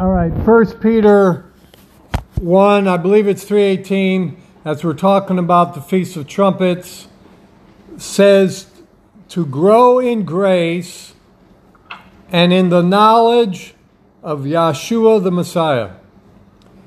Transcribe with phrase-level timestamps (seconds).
[0.00, 1.52] All right, First Peter
[2.40, 7.06] 1, I believe it's 318, as we're talking about the Feast of Trumpets,
[7.96, 8.66] says
[9.28, 11.14] to grow in grace
[12.32, 13.74] and in the knowledge
[14.20, 15.92] of Yeshua the Messiah.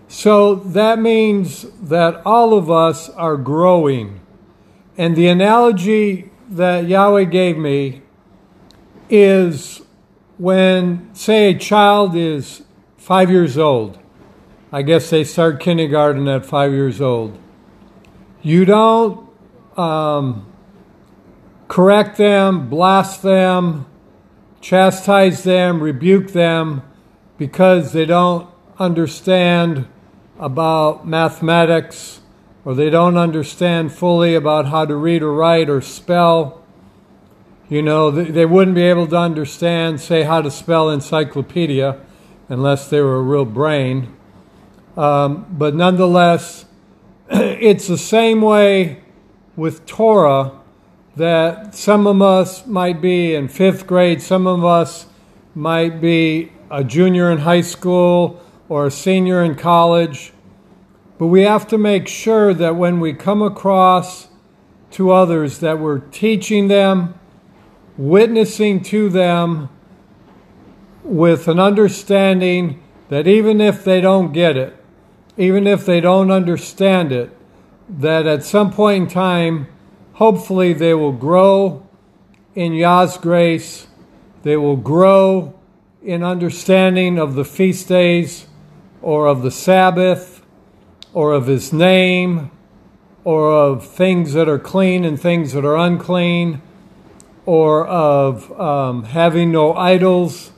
[0.09, 4.19] So that means that all of us are growing.
[4.97, 8.01] And the analogy that Yahweh gave me
[9.09, 9.81] is
[10.37, 12.63] when, say, a child is
[13.07, 13.97] five years old.
[14.69, 17.39] I guess they start kindergarten at five years old.
[18.41, 19.29] You don't
[19.77, 20.45] um,
[21.69, 23.85] correct them, blast them,
[24.59, 26.81] chastise them, rebuke them
[27.37, 29.87] because they don't understand
[30.37, 32.19] about mathematics
[32.65, 36.61] or they don't understand fully about how to read or write or spell.
[37.69, 42.01] You know, they wouldn't be able to understand, say, how to spell encyclopedia
[42.49, 44.15] unless they were a real brain.
[44.95, 46.65] Um, but nonetheless,
[47.29, 49.03] it's the same way
[49.55, 50.53] with Torah
[51.15, 55.07] that some of us might be in fifth grade, some of us
[55.55, 60.31] might be a junior in high school or a senior in college.
[61.17, 64.27] But we have to make sure that when we come across
[64.91, 67.15] to others that we're teaching them,
[67.97, 69.69] witnessing to them,
[71.07, 74.75] with an understanding that even if they don't get it,
[75.37, 77.31] even if they don't understand it,
[77.89, 79.67] that at some point in time,
[80.13, 81.87] hopefully they will grow
[82.55, 83.87] in Yah's grace,
[84.43, 85.57] they will grow
[86.03, 88.47] in understanding of the feast days
[89.01, 90.43] or of the Sabbath
[91.13, 92.51] or of His name
[93.23, 96.61] or of things that are clean and things that are unclean
[97.45, 100.51] or of um, having no idols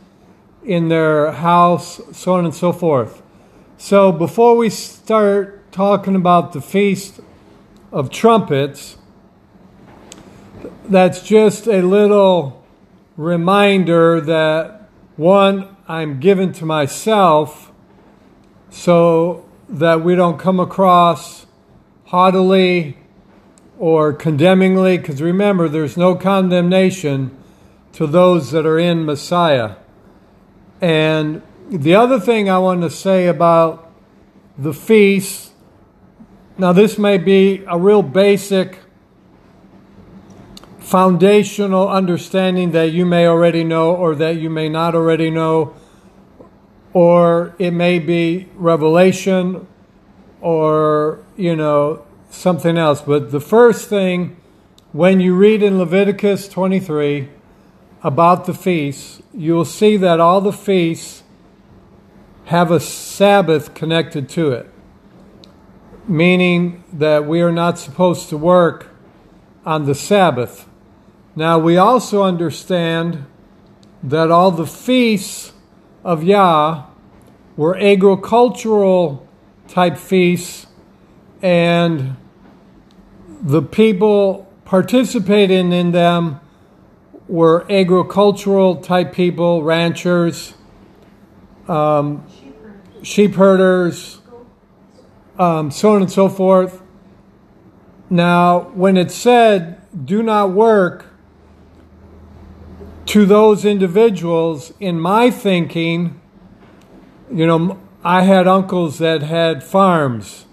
[0.70, 3.24] in their house, so on and so forth.
[3.80, 7.20] So before we start talking about the Feast
[7.92, 8.96] of Trumpets,
[10.86, 12.64] that's just a little
[13.18, 17.72] reminder that one, I'm given to myself
[18.70, 21.48] so that we don't come across
[22.06, 22.96] haughtily
[23.80, 27.36] or condemningly, because remember, there's no condemnation
[27.94, 29.78] to those that are in Messiah.
[30.82, 33.92] And the other thing I want to say about
[34.58, 35.52] the feast,
[36.58, 38.80] now this may be a real basic
[40.80, 45.74] foundational understanding that you may already know or that you may not already know,
[46.94, 49.68] or it may be revelation
[50.42, 53.02] or, you know, something else.
[53.02, 54.38] But the first thing,
[54.92, 57.30] when you read in Leviticus 23,
[58.04, 61.24] about the feasts, you will see that all the feasts
[62.46, 64.70] have a Sabbath connected to it,
[66.08, 68.88] meaning that we are not supposed to work
[69.66, 70.68] on the Sabbath.
[71.36, 73.26] Now, we also understand
[74.02, 75.54] that all the feasts
[76.04, 76.86] of Yah
[77.56, 79.28] were agricultural
[79.68, 80.66] type feasts,
[81.42, 82.16] and
[83.42, 86.40] the people participating in them
[87.30, 90.56] were agricultural type people, ranchers,
[91.68, 92.26] um,
[93.04, 94.20] sheep herders,
[95.38, 96.82] um, so on and so forth.
[98.10, 101.06] Now, when it said, do not work
[103.06, 106.20] to those individuals, in my thinking,
[107.32, 110.46] you know, I had uncles that had farms,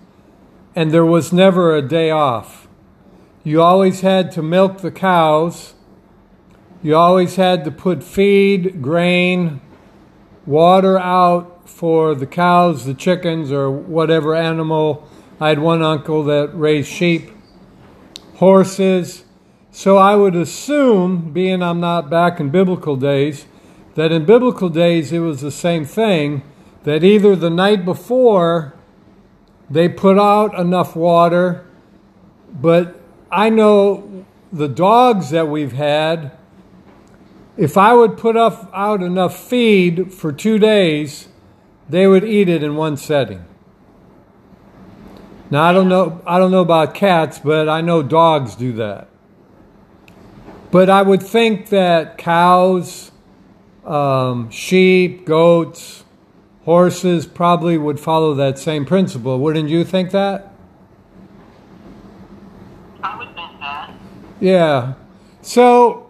[0.75, 2.69] and there was never a day off.
[3.45, 5.75] You always had to milk the cows
[6.87, 9.61] you always had to put feed, grain,
[10.47, 15.05] water out for the cows, the chickens, or whatever animal.
[15.41, 17.33] I had one uncle that raised sheep,
[18.37, 19.25] horses.
[19.73, 23.47] So I would assume, being I'm not back in biblical days,
[23.97, 26.45] that in biblical days it was the same thing,
[26.85, 28.77] that either the night before
[29.69, 31.67] they put out enough water,
[32.53, 32.95] but
[33.29, 36.31] I know the dogs that we've had
[37.57, 41.29] if I would put up, out enough feed for two days,
[41.89, 43.45] they would eat it in one setting.
[45.51, 49.09] Now I don't know I don't know about cats, but I know dogs do that.
[50.73, 53.13] But I would think that cows,
[53.85, 56.05] um, sheep, goats,
[56.65, 59.39] horses probably would follow that same principle.
[59.39, 60.53] Wouldn't you think that?
[63.03, 63.95] I would think that.
[64.41, 64.95] Yeah.
[65.43, 66.06] So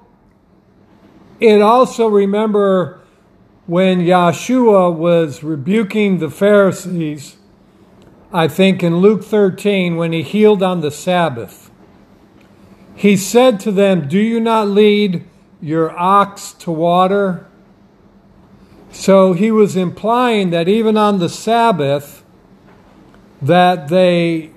[1.41, 3.01] it also remember
[3.67, 7.37] when Yeshua was rebuking the Pharisees,
[8.33, 11.71] I think in Luke 13, when he healed on the Sabbath,
[12.95, 15.25] he said to them, Do you not lead
[15.61, 17.47] your ox to water?
[18.91, 22.25] So he was implying that even on the Sabbath,
[23.43, 24.53] that they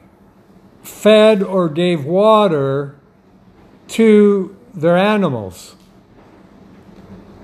[0.81, 2.95] fed or gave water
[3.89, 5.75] to their animals.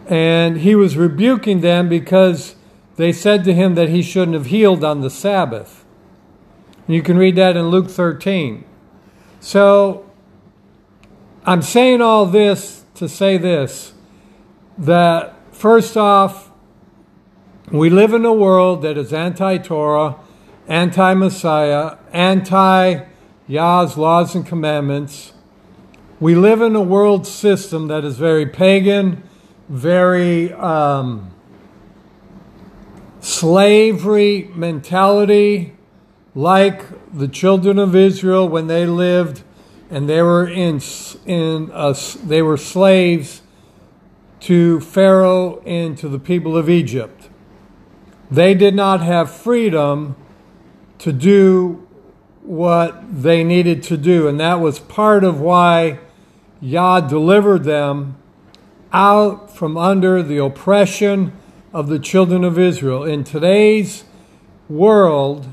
[0.07, 2.55] And he was rebuking them because
[2.95, 5.83] they said to him that he shouldn't have healed on the Sabbath.
[6.87, 8.63] You can read that in Luke 13.
[9.39, 10.05] So
[11.45, 13.93] I'm saying all this to say this
[14.77, 16.51] that first off,
[17.71, 20.17] we live in a world that is anti Torah,
[20.67, 23.05] anti Messiah, anti
[23.47, 25.33] Yah's laws and commandments.
[26.19, 29.23] We live in a world system that is very pagan,
[29.69, 31.31] very um,
[33.19, 35.75] slavery mentality,
[36.33, 36.83] like
[37.13, 39.43] the children of Israel when they lived
[39.89, 40.81] and they were in
[41.25, 43.41] in a, they were slaves
[44.41, 47.29] to Pharaoh and to the people of Egypt.
[48.29, 50.15] They did not have freedom
[50.99, 51.87] to do
[52.41, 55.99] what they needed to do, and that was part of why
[56.61, 58.17] Yah delivered them
[58.95, 61.33] out from under the oppression
[61.73, 63.03] of the children of Israel.
[63.03, 64.05] In today's
[64.69, 65.45] world,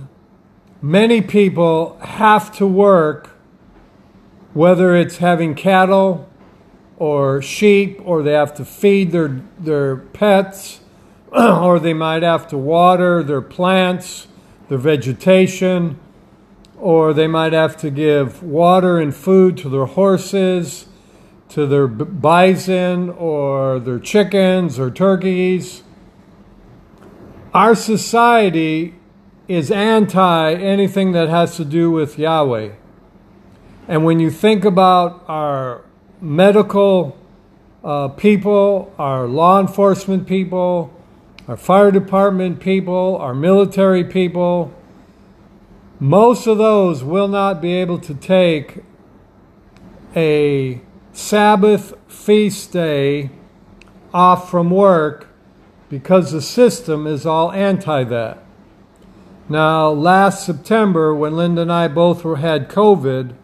[0.81, 3.31] many people have to work,
[4.55, 6.31] whether it's having cattle
[6.99, 10.81] or sheep, or they have to feed their, their pets,
[11.33, 14.29] or they might have to water their plants,
[14.69, 15.99] their vegetation,
[16.79, 20.87] or they might have to give water and food to their horses,
[21.55, 25.83] to their bison, or their chickens or turkeys.
[27.53, 28.95] Our society
[29.49, 32.73] is anti anything that has to do with Yahweh.
[33.87, 35.85] And when you think about our
[36.21, 37.19] medical
[37.85, 40.91] uh, people, our law enforcement people,
[41.49, 44.73] our fire department people, our military people,
[46.01, 48.83] most of those will not be able to take
[50.17, 50.81] a
[51.13, 53.31] Sabbath feast day
[54.15, 55.29] off from work
[55.91, 58.43] because the system is all anti that.
[59.49, 63.35] Now, last September, when Linda and I both were, had COVID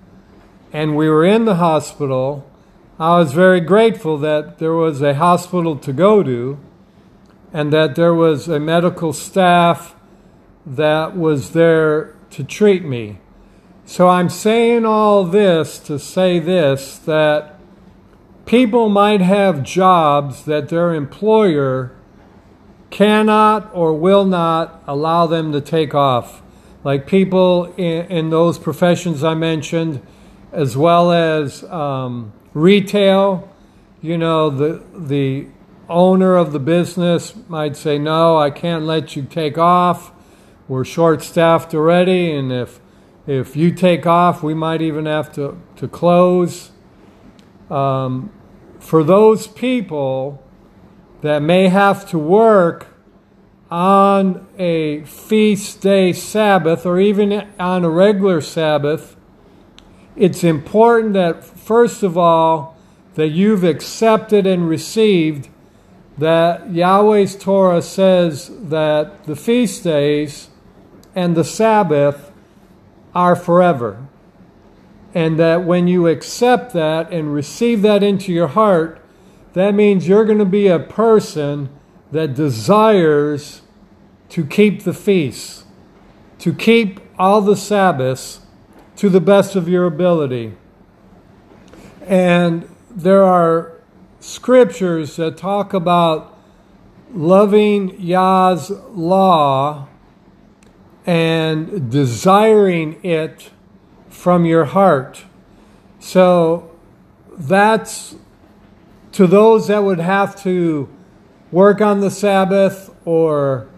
[0.72, 2.50] and we were in the hospital,
[2.98, 6.58] I was very grateful that there was a hospital to go to
[7.52, 9.94] and that there was a medical staff
[10.64, 13.18] that was there to treat me.
[13.84, 17.57] So I'm saying all this to say this that
[18.48, 21.94] people might have jobs that their employer
[22.88, 26.42] cannot or will not allow them to take off.
[26.82, 30.00] Like people in, in those professions I mentioned,
[30.50, 33.52] as well as um, retail,
[34.00, 35.48] you know, the, the
[35.86, 40.10] owner of the business might say, No, I can't let you take off.
[40.68, 42.80] We're short staffed already, and if,
[43.26, 46.70] if you take off, we might even have to, to close.
[47.70, 48.32] Um,
[48.88, 50.42] for those people,
[51.20, 52.86] that may have to work
[53.70, 59.14] on a feast day Sabbath or even on a regular Sabbath,
[60.16, 62.78] it's important that, first of all,
[63.12, 65.50] that you've accepted and received
[66.16, 70.48] that Yahweh's Torah says that the feast days
[71.14, 72.32] and the Sabbath
[73.14, 74.07] are forever.
[75.14, 79.02] And that when you accept that and receive that into your heart,
[79.54, 81.70] that means you're going to be a person
[82.12, 83.62] that desires
[84.28, 85.64] to keep the feasts,
[86.38, 88.40] to keep all the Sabbaths
[88.96, 90.54] to the best of your ability.
[92.06, 93.78] And there are
[94.20, 96.36] scriptures that talk about
[97.12, 99.88] loving Yah's law
[101.06, 103.50] and desiring it
[104.10, 105.24] from your heart.
[106.00, 106.70] So
[107.36, 108.14] that's
[109.12, 110.88] to those that would have to
[111.50, 113.68] work on the Sabbath or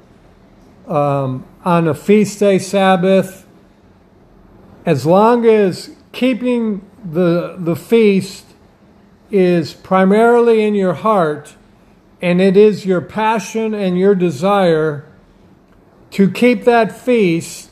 [0.89, 3.47] um, on a feast day Sabbath,
[4.85, 8.45] as long as keeping the, the feast
[9.31, 11.55] is primarily in your heart
[12.21, 15.07] and it is your passion and your desire
[16.11, 17.70] to keep that feast,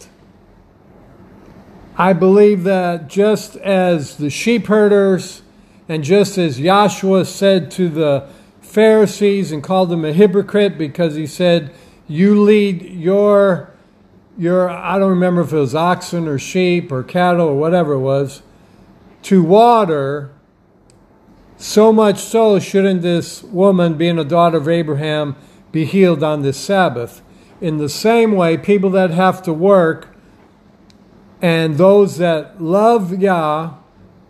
[2.01, 5.43] I believe that just as the sheep herders
[5.89, 8.29] and just as Yahshua said to the
[8.61, 11.75] Pharisees and called them a hypocrite because he said,
[12.07, 13.75] You lead your,
[14.39, 18.01] your, I don't remember if it was oxen or sheep or cattle or whatever it
[18.01, 18.43] was,
[19.25, 20.31] to water.
[21.57, 25.35] So much so, shouldn't this woman, being a daughter of Abraham,
[25.73, 27.23] be healed on this Sabbath?
[27.61, 30.15] In the same way, people that have to work
[31.41, 33.75] and those that love Yah,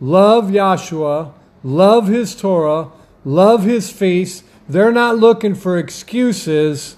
[0.01, 2.91] love Yahshua, love his Torah,
[3.25, 6.97] love his feast, they're not looking for excuses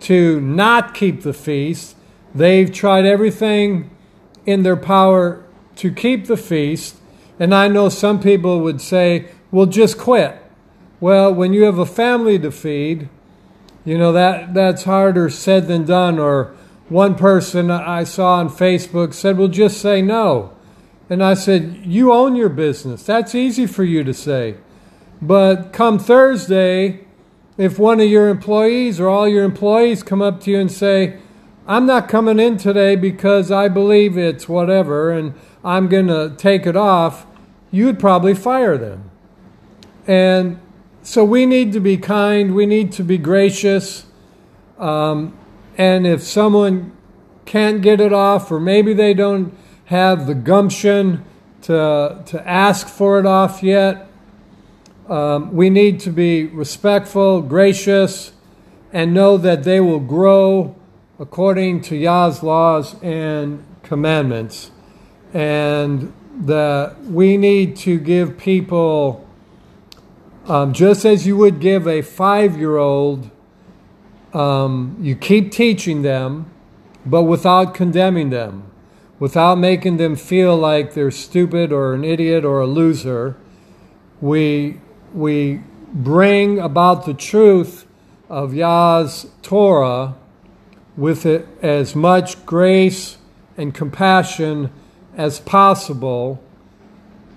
[0.00, 1.96] to not keep the feast.
[2.34, 3.90] They've tried everything
[4.46, 5.44] in their power
[5.76, 6.96] to keep the feast.
[7.38, 10.36] And I know some people would say, well, just quit.
[11.00, 13.08] Well, when you have a family to feed,
[13.84, 16.18] you know, that, that's harder said than done.
[16.18, 16.54] Or
[16.90, 20.52] one person I saw on Facebook said, well, just say no.
[21.08, 23.04] And I said, you own your business.
[23.04, 24.56] That's easy for you to say.
[25.22, 27.06] But come Thursday,
[27.56, 31.18] if one of your employees or all your employees come up to you and say,
[31.64, 36.66] I'm not coming in today because I believe it's whatever and I'm going to take
[36.66, 37.24] it off,
[37.70, 39.12] you'd probably fire them.
[40.08, 40.60] And
[41.02, 44.06] so we need to be kind, we need to be gracious.
[44.76, 45.38] Um,
[45.76, 46.96] and if someone
[47.46, 51.24] can't get it off, or maybe they don't have the gumption
[51.62, 54.08] to, to ask for it off yet,
[55.08, 58.32] um, we need to be respectful, gracious,
[58.92, 60.76] and know that they will grow
[61.18, 64.70] according to Yah's laws and commandments.
[65.34, 66.12] And
[66.46, 69.26] that we need to give people
[70.46, 73.30] um, just as you would give a five year old,
[74.32, 76.50] um, you keep teaching them,
[77.04, 78.70] but without condemning them,
[79.18, 83.36] without making them feel like they're stupid or an idiot or a loser.
[84.20, 84.80] We,
[85.12, 87.86] we bring about the truth
[88.28, 90.14] of Yah's Torah
[90.96, 93.18] with it as much grace
[93.56, 94.70] and compassion
[95.16, 96.42] as possible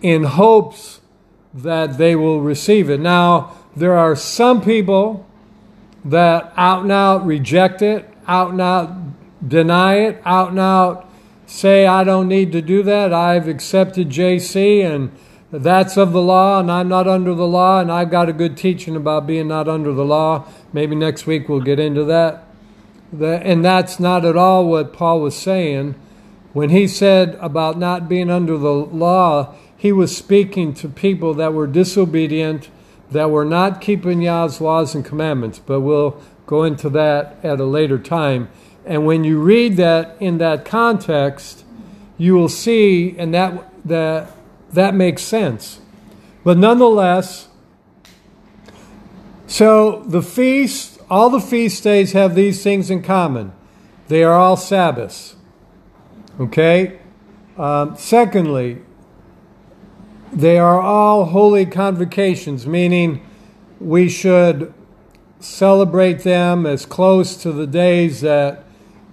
[0.02, 1.02] in hopes
[1.54, 3.00] that they will receive it.
[3.00, 5.26] Now, there are some people
[6.06, 8.94] that out and out reject it, out and out
[9.48, 11.10] deny it, out and out
[11.46, 13.14] say, I don't need to do that.
[13.14, 15.12] I've accepted JC and
[15.52, 18.58] that's of the law and I'm not under the law and I've got a good
[18.58, 20.48] teaching about being not under the law.
[20.72, 22.48] Maybe next week we'll get into that.
[23.12, 25.96] And that's not at all what Paul was saying.
[26.54, 31.54] When he said about not being under the law, he was speaking to people that
[31.54, 32.70] were disobedient,
[33.12, 35.60] that were not keeping Yah's laws and commandments.
[35.60, 38.50] But we'll go into that at a later time.
[38.86, 41.64] And when you read that in that context,
[42.18, 44.32] you will see, and that that
[44.72, 45.80] that makes sense.
[46.44, 47.48] But nonetheless,
[49.48, 53.54] so the feast, all the feast days have these things in common.
[54.08, 55.36] They are all Sabbaths.
[56.40, 57.00] Okay?
[57.58, 58.82] Um, secondly,
[60.36, 63.24] they are all holy convocations, meaning
[63.80, 64.74] we should
[65.40, 68.64] celebrate them as close to the days that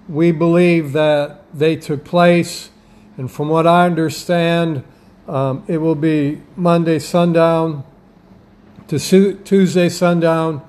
[0.09, 2.69] we believe that they took place.
[3.17, 4.83] And from what I understand,
[5.27, 7.83] um, it will be Monday sundown
[8.87, 8.99] to
[9.43, 10.65] Tuesday sundown.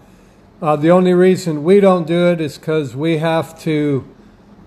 [0.60, 4.06] Uh, the only reason we don't do it is because we have to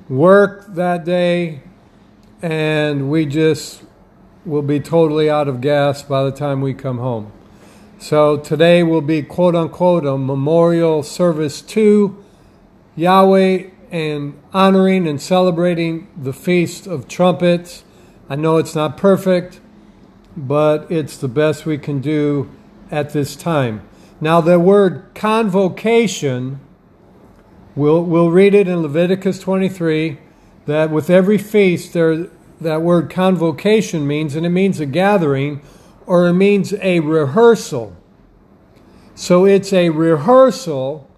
[0.09, 1.61] work that day
[2.41, 3.84] and we just
[4.45, 7.31] will be totally out of gas by the time we come home.
[7.97, 12.23] So today will be quote unquote a memorial service to
[12.95, 17.83] Yahweh and honoring and celebrating the Feast of Trumpets.
[18.29, 19.59] I know it's not perfect,
[20.35, 22.49] but it's the best we can do
[22.91, 23.87] at this time.
[24.21, 26.59] Now, the word convocation,
[27.75, 30.19] we'll, we'll read it in Leviticus 23
[30.65, 32.29] that with every feast there
[32.61, 35.61] that word convocation means, and it means a gathering
[36.05, 37.95] or it means a rehearsal.
[39.15, 41.09] So it's a rehearsal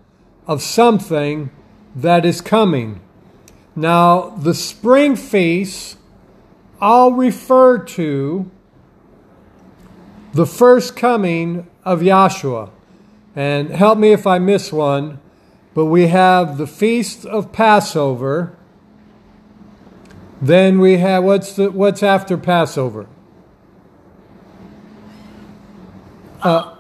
[0.45, 1.51] of something
[1.95, 3.01] that is coming.
[3.75, 5.97] Now, the spring feasts
[6.79, 8.49] all refer to
[10.33, 12.69] the first coming of Yahshua.
[13.35, 15.19] And help me if I miss one,
[15.73, 18.56] but we have the Feast of Passover
[20.41, 23.07] then we have what's the what's after Passover?
[26.41, 26.75] Uh,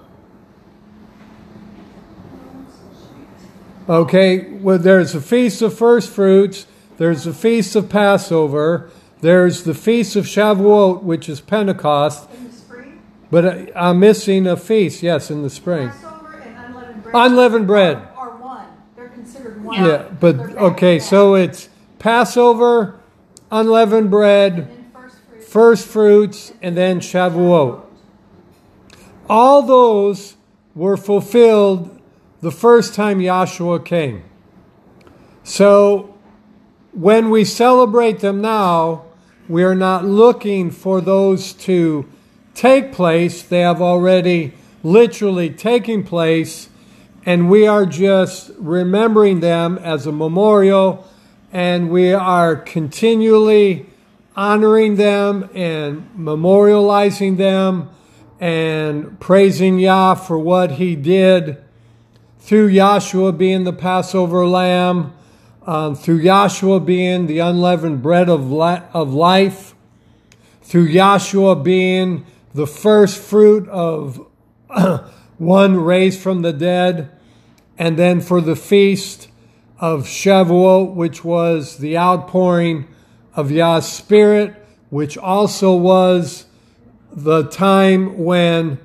[3.89, 6.67] okay, well, there's a feast of first fruits.
[6.97, 8.91] There's the feast of Passover.
[9.21, 12.29] There's the feast of Shavuot, which is Pentecost.
[12.31, 13.01] In the spring?
[13.31, 15.01] But I'm missing a feast.
[15.01, 15.89] Yes, in the spring.
[15.89, 17.15] Passover and unleavened bread.
[17.15, 17.97] Unleavened bread.
[17.97, 18.67] Are, are one.
[18.95, 19.83] They're considered one.
[19.83, 22.96] Yeah, but okay, so it's Passover,
[23.51, 25.43] unleavened bread, first fruit.
[25.43, 27.83] first fruits, and then Shavuot.
[29.29, 30.35] All those
[30.75, 31.99] were fulfilled
[32.41, 34.23] the first time Yahshua came.
[35.43, 36.15] So
[36.91, 39.03] when we celebrate them now,
[39.47, 42.05] we are not looking for those to
[42.53, 43.41] take place.
[43.41, 46.69] They have already literally taken place,
[47.25, 51.05] and we are just remembering them as a memorial,
[51.57, 53.83] and we are continually
[54.35, 57.89] honoring them and memorializing them
[58.39, 61.57] and praising Yah for what he did
[62.37, 65.15] through Yahshua being the Passover lamb,
[65.65, 69.73] um, through Yahshua being the unleavened bread of, of life,
[70.61, 72.23] through Yahshua being
[72.53, 74.23] the first fruit of
[75.39, 77.09] one raised from the dead,
[77.79, 79.29] and then for the feast
[79.79, 82.87] of Shavuot, which was the outpouring
[83.35, 84.55] of Yah's Spirit,
[84.89, 86.45] which also was
[87.11, 88.79] the time when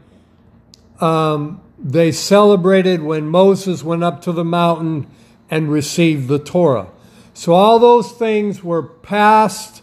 [1.01, 5.07] um, they celebrated when Moses went up to the mountain
[5.51, 6.89] and received the Torah.
[7.35, 9.83] So all those things were past,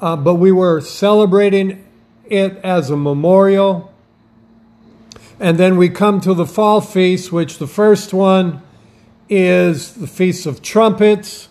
[0.00, 1.84] uh, but we were celebrating
[2.24, 3.92] it as a memorial.
[5.38, 8.62] And then we come to the fall feast, which the first one
[9.30, 11.48] is the Feast of Trumpets.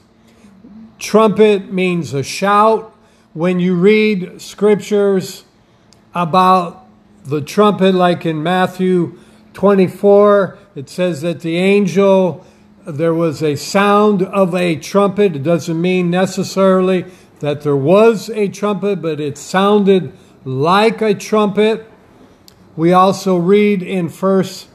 [0.99, 2.93] Trumpet means a shout.
[3.33, 5.45] When you read scriptures
[6.13, 6.85] about
[7.23, 9.17] the trumpet, like in Matthew
[9.53, 12.45] 24, it says that the angel,
[12.85, 15.37] there was a sound of a trumpet.
[15.37, 17.05] It doesn't mean necessarily
[17.39, 20.11] that there was a trumpet, but it sounded
[20.43, 21.89] like a trumpet.
[22.75, 24.67] We also read in First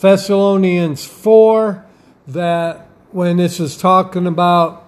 [0.00, 1.84] Thessalonians 4
[2.28, 4.84] that when this is talking about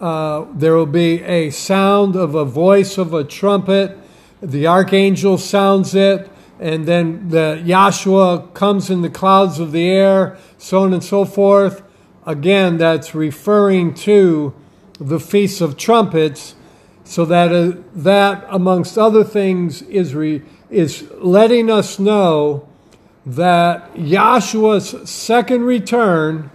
[0.00, 3.96] uh, there will be a sound of a voice of a trumpet.
[4.42, 10.36] The archangel sounds it, and then the Yahshua comes in the clouds of the air,
[10.58, 11.82] so on and so forth.
[12.26, 14.52] Again, that's referring to
[14.98, 16.54] the Feast of Trumpets,
[17.04, 22.68] so that uh, that amongst other things is re, is letting us know
[23.24, 26.50] that Yahshua's second return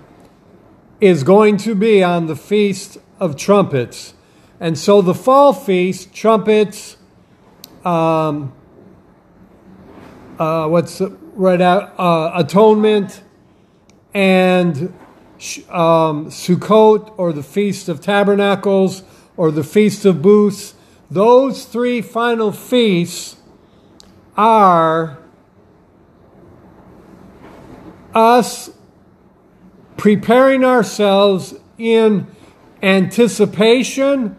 [1.01, 4.13] is going to be on the Feast of Trumpets.
[4.59, 6.97] And so the fall feast, trumpets,
[7.85, 8.51] um,
[10.38, 11.01] uh, what's
[11.33, 13.23] right out, uh, atonement,
[14.13, 14.93] and
[15.69, 19.03] um, Sukkot, or the Feast of Tabernacles,
[19.38, 20.75] or the Feast of Booths.
[21.09, 23.38] Those three final feasts
[24.35, 25.17] are
[28.13, 28.69] us
[29.99, 32.25] preparing ourselves in
[32.81, 34.33] anticipation,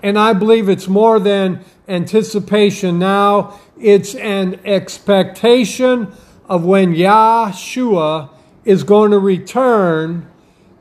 [0.00, 6.12] and I believe it's more than anticipation now, it's an expectation
[6.48, 8.30] of when Yahshua
[8.64, 10.30] is going to return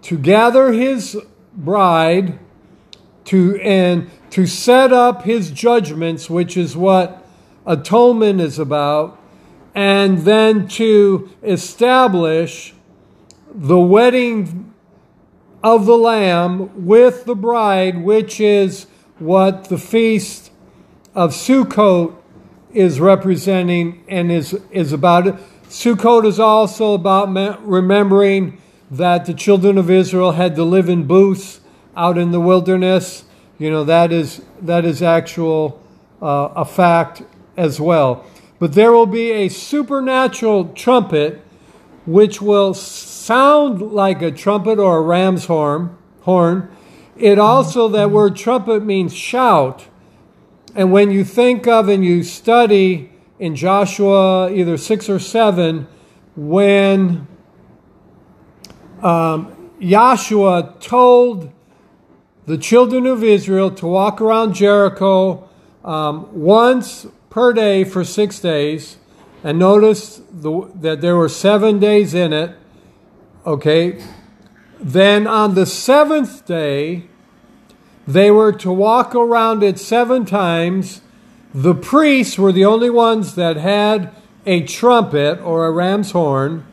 [0.03, 1.17] to gather his
[1.55, 2.37] bride
[3.25, 7.25] to and to set up his judgments, which is what
[7.65, 9.19] atonement is about,
[9.73, 12.75] and then to establish
[13.53, 14.73] the wedding
[15.63, 18.87] of the Lamb with the bride, which is
[19.19, 20.51] what the feast
[21.13, 22.15] of Sukkot
[22.73, 25.25] is representing and is, is about.
[25.69, 28.57] Sukkot is also about remembering
[28.89, 31.59] that the children of Israel had to live in booths
[31.95, 33.25] out in the wilderness.
[33.57, 35.81] You know, that is, that is actual
[36.21, 37.23] uh, a fact
[37.55, 38.25] as well.
[38.59, 41.41] But there will be a supernatural trumpet
[42.05, 42.73] which will
[43.31, 45.95] sound like a trumpet or a ram's horn.
[46.23, 46.69] Horn.
[47.15, 49.87] It also that word trumpet means shout.
[50.75, 55.87] And when you think of and you study in Joshua either six or seven,
[56.35, 57.25] when
[59.01, 61.53] um, Joshua told
[62.47, 65.47] the children of Israel to walk around Jericho
[65.85, 68.97] um, once per day for six days,
[69.41, 72.57] and notice the, that there were seven days in it.
[73.45, 74.03] Okay.
[74.79, 77.05] Then on the seventh day,
[78.07, 81.01] they were to walk around it seven times.
[81.53, 84.13] The priests were the only ones that had
[84.45, 86.65] a trumpet or a ram's horn.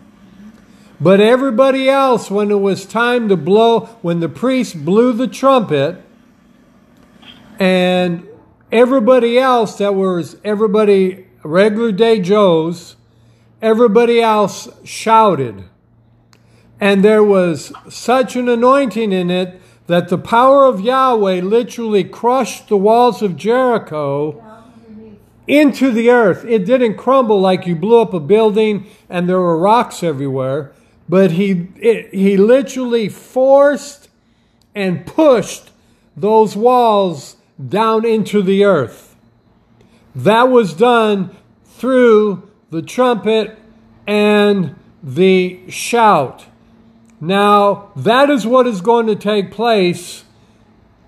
[1.00, 6.02] But everybody else, when it was time to blow, when the priest blew the trumpet,
[7.59, 8.26] and
[8.70, 12.96] everybody else that was everybody regular day Joes,
[13.62, 15.64] everybody else shouted.
[16.81, 22.69] And there was such an anointing in it that the power of Yahweh literally crushed
[22.69, 24.45] the walls of Jericho
[25.47, 26.45] into the earth.
[26.45, 30.73] It didn't crumble like you blew up a building and there were rocks everywhere,
[31.09, 34.11] but he it, he literally forced
[34.75, 35.71] and pushed
[36.14, 37.37] those walls
[37.67, 39.17] down into the earth.
[40.14, 43.59] That was done through the trumpet
[44.07, 46.45] and the shout.
[47.20, 50.24] Now, that is what is going to take place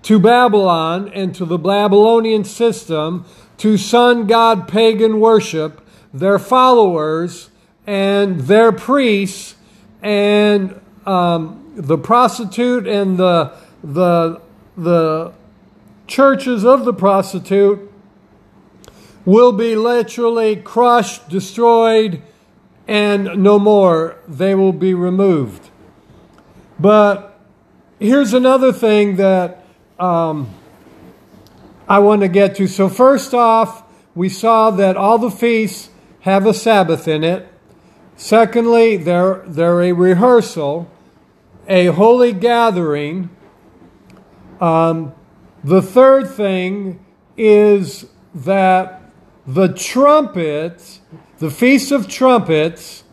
[0.03, 3.25] to Babylon and to the Babylonian system,
[3.57, 7.49] to sun god pagan worship, their followers
[7.87, 9.55] and their priests,
[10.01, 14.41] and um, the prostitute and the the
[14.75, 15.33] the
[16.07, 17.89] churches of the prostitute
[19.23, 22.21] will be literally crushed, destroyed,
[22.87, 24.17] and no more.
[24.27, 25.70] They will be removed.
[26.81, 27.39] But
[27.99, 29.63] here's another thing that
[29.99, 30.51] um,
[31.87, 32.65] I want to get to.
[32.65, 33.83] So, first off,
[34.15, 35.91] we saw that all the feasts
[36.21, 37.47] have a Sabbath in it.
[38.15, 40.89] Secondly, they're, they're a rehearsal,
[41.67, 43.29] a holy gathering.
[44.59, 45.13] Um,
[45.63, 47.05] the third thing
[47.37, 49.03] is that
[49.45, 50.99] the trumpet,
[51.37, 53.03] the Feast of Trumpets,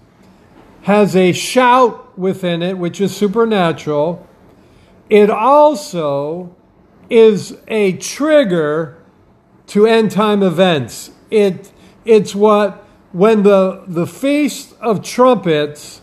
[0.84, 4.26] has a shout within it, which is supernatural.
[5.08, 6.54] It also
[7.08, 9.02] is a trigger
[9.68, 11.10] to end time events.
[11.30, 11.72] It,
[12.04, 16.02] it's what, when the, the Feast of Trumpets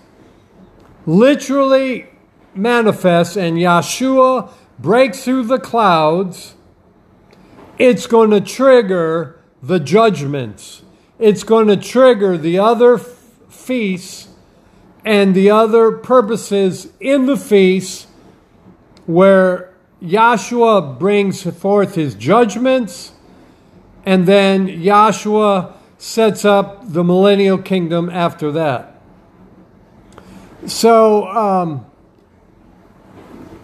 [1.06, 2.08] literally
[2.56, 6.56] manifests and Yeshua breaks through the clouds,
[7.78, 10.84] it's going to trigger the judgments.
[11.20, 14.25] It's going to trigger the other feasts
[15.06, 18.08] and the other purposes in the feast
[19.06, 23.14] where Yahshua brings forth his judgments
[24.04, 29.00] and then Yahshua sets up the millennial kingdom after that.
[30.66, 31.86] So, um,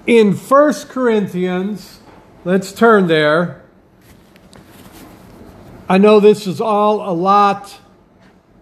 [0.05, 1.99] in First Corinthians,
[2.45, 3.63] let's turn there.
[5.89, 7.77] I know this is all a lot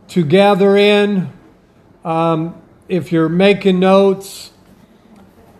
[0.09, 1.31] to gather in.
[2.03, 4.51] Um, if you're making notes,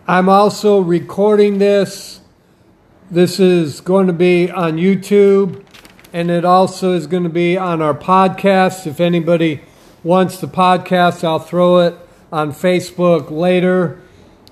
[0.08, 2.20] I'm also recording this.
[3.08, 5.64] This is going to be on YouTube,
[6.12, 8.84] and it also is going to be on our podcast.
[8.88, 9.60] If anybody
[10.02, 11.94] wants the podcast, I'll throw it
[12.32, 14.00] on Facebook later,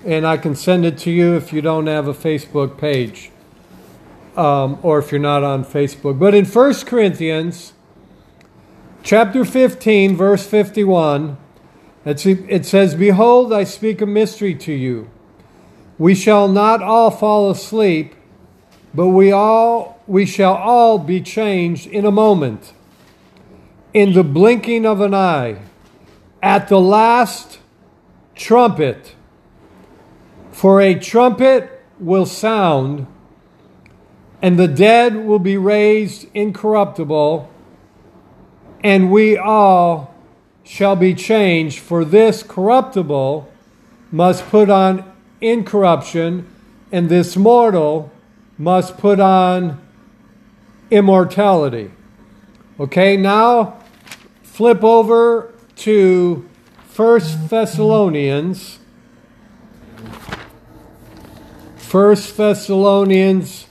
[0.05, 3.29] and I can send it to you if you don't have a Facebook page
[4.37, 6.17] um, or if you're not on Facebook.
[6.17, 7.73] But in 1 Corinthians
[9.03, 11.48] chapter 15, verse 51, it's,
[12.05, 15.09] it says, Behold, I speak a mystery to you.
[15.97, 18.15] We shall not all fall asleep,
[18.93, 22.73] but we all we shall all be changed in a moment,
[23.93, 25.59] in the blinking of an eye,
[26.41, 27.59] at the last
[28.35, 29.15] trumpet.
[30.51, 33.05] For a trumpet will sound,
[34.41, 37.49] and the dead will be raised incorruptible,
[38.83, 40.15] and we all
[40.69, 41.79] shall be changed.
[41.79, 43.51] For this corruptible
[44.11, 45.03] must put on
[45.41, 46.47] incorruption,
[46.91, 48.11] and this mortal
[48.55, 49.81] must put on
[50.91, 51.89] immortality.
[52.79, 53.79] Okay, now
[54.43, 56.47] flip over to
[56.87, 58.77] First Thessalonians.
[61.77, 63.65] First Thessalonians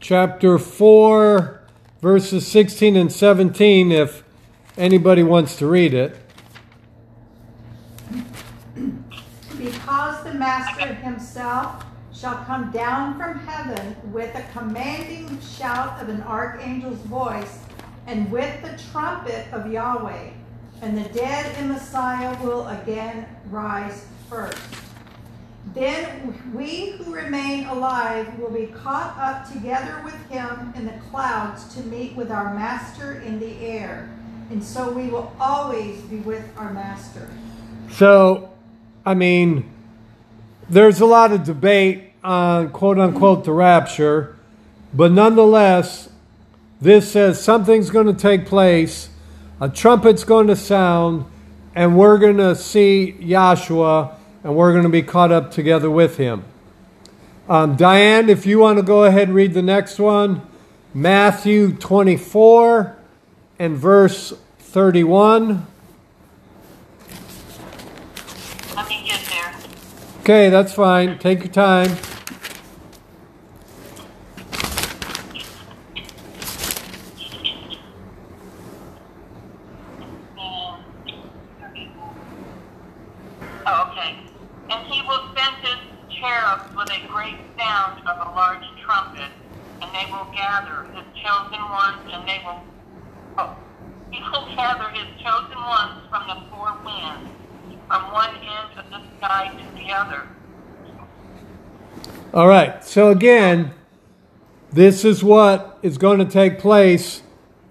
[0.00, 1.60] chapter 4
[2.02, 4.24] verses 16 and 17 if
[4.76, 6.16] anybody wants to read it.
[9.56, 16.22] Because the Master himself shall come down from heaven with a commanding shout of an
[16.22, 17.58] archangel's voice
[18.06, 20.30] and with the trumpet of Yahweh,
[20.80, 24.56] and the dead in Messiah will again rise first.
[25.74, 31.74] Then we who remain alive will be caught up together with him in the clouds
[31.74, 34.08] to meet with our Master in the air.
[34.48, 37.28] And so we will always be with our Master.
[37.90, 38.50] So,
[39.04, 39.70] I mean,
[40.70, 44.36] there's a lot of debate on quote unquote the rapture,
[44.94, 46.08] but nonetheless,
[46.80, 49.10] this says something's going to take place,
[49.60, 51.26] a trumpet's going to sound,
[51.74, 56.16] and we're going to see Yahshua and we're going to be caught up together with
[56.16, 56.44] him.
[57.48, 60.42] Um, Diane, if you want to go ahead and read the next one,
[60.94, 62.96] Matthew 24
[63.58, 65.66] and verse 31.
[68.74, 69.54] Let me get there.
[70.20, 71.18] Okay, that's fine.
[71.18, 71.96] Take your time.
[83.66, 84.18] Oh, okay.
[84.70, 85.78] And he will send his
[86.14, 89.30] cherubs with a great sound of a large trumpet,
[89.80, 92.62] and they will gather his chosen ones, and they will.
[93.38, 93.56] Oh,
[94.12, 97.30] he will gather his chosen ones from the four winds,
[97.88, 100.26] from one end of the sky to the other.
[102.32, 102.84] All right.
[102.84, 103.74] So again,
[104.72, 107.22] this is what is going to take place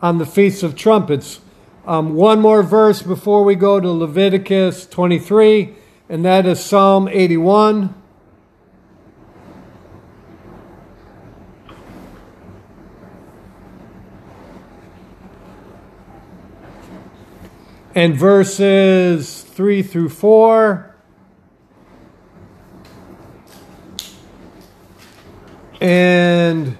[0.01, 1.39] on the Feast of Trumpets.
[1.87, 5.75] Um, one more verse before we go to Leviticus 23,
[6.09, 7.95] and that is Psalm 81.
[17.95, 20.88] And verses 3 through 4.
[25.81, 26.77] And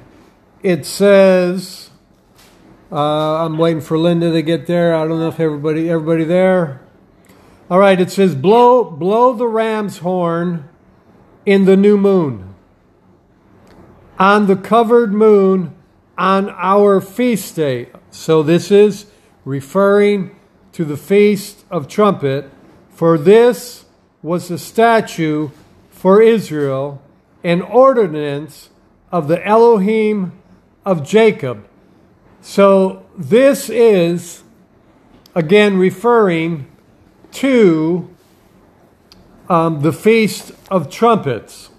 [0.61, 1.89] it says,
[2.91, 4.95] uh, I'm waiting for Linda to get there.
[4.95, 6.81] I don't know if everybody everybody there.
[7.69, 10.67] All right, it says, blow blow the ram's horn
[11.45, 12.55] in the new moon,
[14.17, 15.75] on the covered moon,
[16.17, 17.89] on our feast day.
[18.11, 19.05] So this is
[19.45, 20.35] referring
[20.73, 22.49] to the feast of trumpet.
[22.89, 23.85] For this
[24.21, 25.51] was a statue
[25.89, 27.01] for Israel,
[27.43, 28.69] an ordinance
[29.11, 30.33] of the Elohim
[30.85, 31.67] of Jacob.
[32.41, 34.43] So this is
[35.35, 36.67] again referring
[37.33, 38.09] to
[39.49, 41.69] um, the Feast of Trumpets.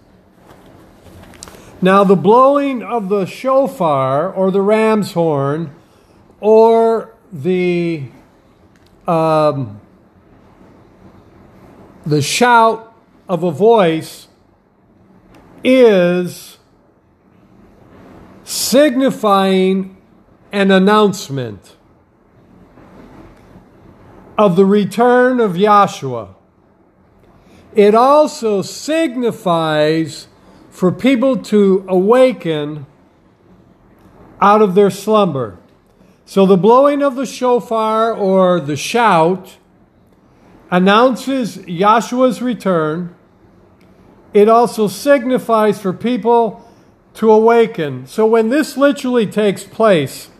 [1.83, 5.75] Now, the blowing of the shofar or the ram's horn
[6.41, 8.05] or the
[9.07, 9.81] um,
[12.05, 12.95] the shout
[13.29, 14.29] of a voice
[15.65, 16.59] is
[18.51, 19.97] signifying
[20.51, 21.77] an announcement
[24.37, 26.35] of the return of Yahshua.
[27.77, 30.27] It also signifies
[30.69, 32.87] for people to awaken
[34.41, 35.57] out of their slumber.
[36.25, 39.59] So the blowing of the shofar or the shout
[40.73, 43.15] announces Yahshua's return.
[44.35, 46.67] It also signifies for people
[47.15, 48.07] to awaken.
[48.07, 50.31] So when this literally takes place,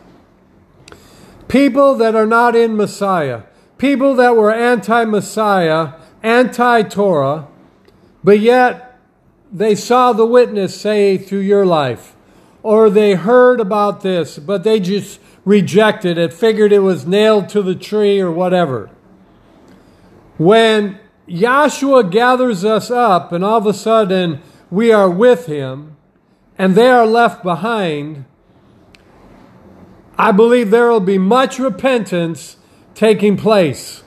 [1.47, 3.43] people that are not in Messiah,
[3.77, 7.47] people that were anti Messiah, anti Torah,
[8.23, 8.99] but yet
[9.51, 12.15] they saw the witness say through your life,
[12.63, 17.61] or they heard about this, but they just rejected it, figured it was nailed to
[17.61, 18.89] the tree or whatever.
[20.37, 25.90] When Yahshua gathers us up and all of a sudden we are with him,
[26.61, 28.23] and they are left behind,
[30.15, 32.57] I believe there will be much repentance
[32.93, 34.03] taking place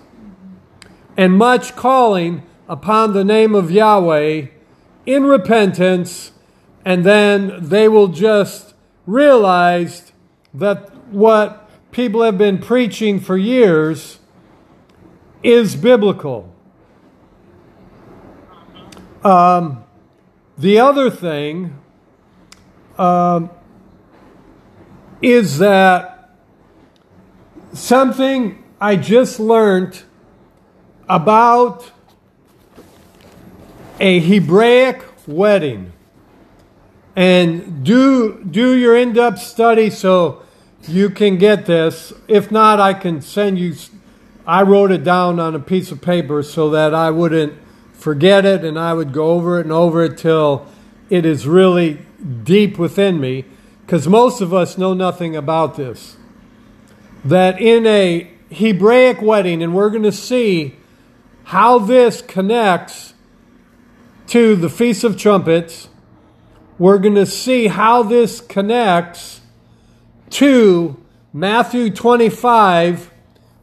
[1.16, 4.46] and much calling upon the name of Yahweh
[5.04, 6.30] in repentance,
[6.84, 10.12] and then they will just realize
[10.54, 14.20] that what people have been preaching for years
[15.42, 16.54] is biblical.
[19.24, 19.82] Um,
[20.56, 21.80] the other thing
[22.98, 23.50] um,
[25.22, 26.30] is that
[27.72, 30.02] something I just learned
[31.08, 31.90] about
[34.00, 35.92] a Hebraic wedding.
[37.16, 40.42] And do do your in-depth study so
[40.88, 42.12] you can get this.
[42.26, 43.74] If not, I can send you
[44.46, 47.54] I wrote it down on a piece of paper so that I wouldn't
[47.92, 50.66] forget it and I would go over it and over it till
[51.08, 52.04] it is really
[52.42, 53.44] deep within me,
[53.82, 56.16] because most of us know nothing about this,
[57.24, 60.76] that in a Hebraic wedding, and we're going to see
[61.44, 63.14] how this connects
[64.28, 65.88] to the Feast of Trumpets,
[66.78, 69.40] we're going to see how this connects
[70.30, 71.00] to
[71.32, 73.10] Matthew 25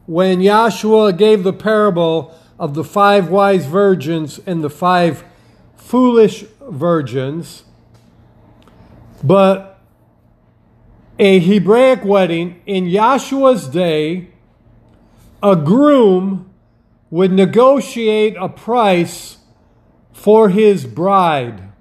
[0.06, 5.24] when Yahshua gave the parable of the five wise virgins and the five
[5.76, 7.64] foolish virgins.
[9.22, 9.78] But
[11.18, 14.28] a Hebraic wedding in Yahshua's day,
[15.42, 16.50] a groom
[17.10, 19.38] would negotiate a price
[20.12, 21.72] for his bride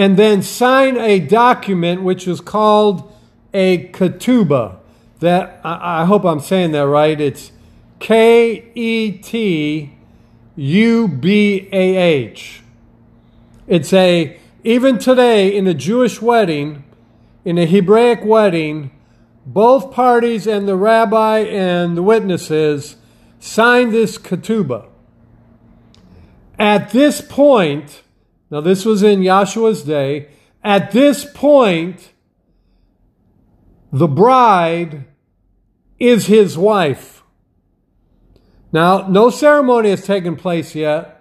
[0.00, 3.12] and then sign a document which is called
[3.52, 4.78] a ketubah.
[5.18, 7.20] That I hope I'm saying that right.
[7.20, 7.52] It's
[7.98, 9.92] K E T
[10.56, 12.62] U B A H.
[13.66, 16.84] It's a, even today in a Jewish wedding,
[17.44, 18.90] in a Hebraic wedding,
[19.46, 22.96] both parties and the rabbi and the witnesses
[23.38, 24.86] sign this ketubah.
[26.58, 28.02] At this point,
[28.50, 30.28] now this was in Yahshua's day,
[30.62, 32.12] at this point,
[33.92, 35.06] the bride
[35.98, 37.22] is his wife.
[38.72, 41.19] Now, no ceremony has taken place yet.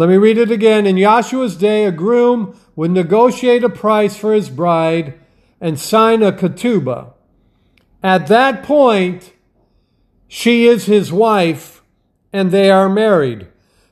[0.00, 0.86] Let me read it again.
[0.86, 5.12] In Yahshua's day, a groom would negotiate a price for his bride
[5.60, 7.12] and sign a ketubah.
[8.02, 9.34] At that point,
[10.26, 11.82] she is his wife
[12.32, 13.48] and they are married.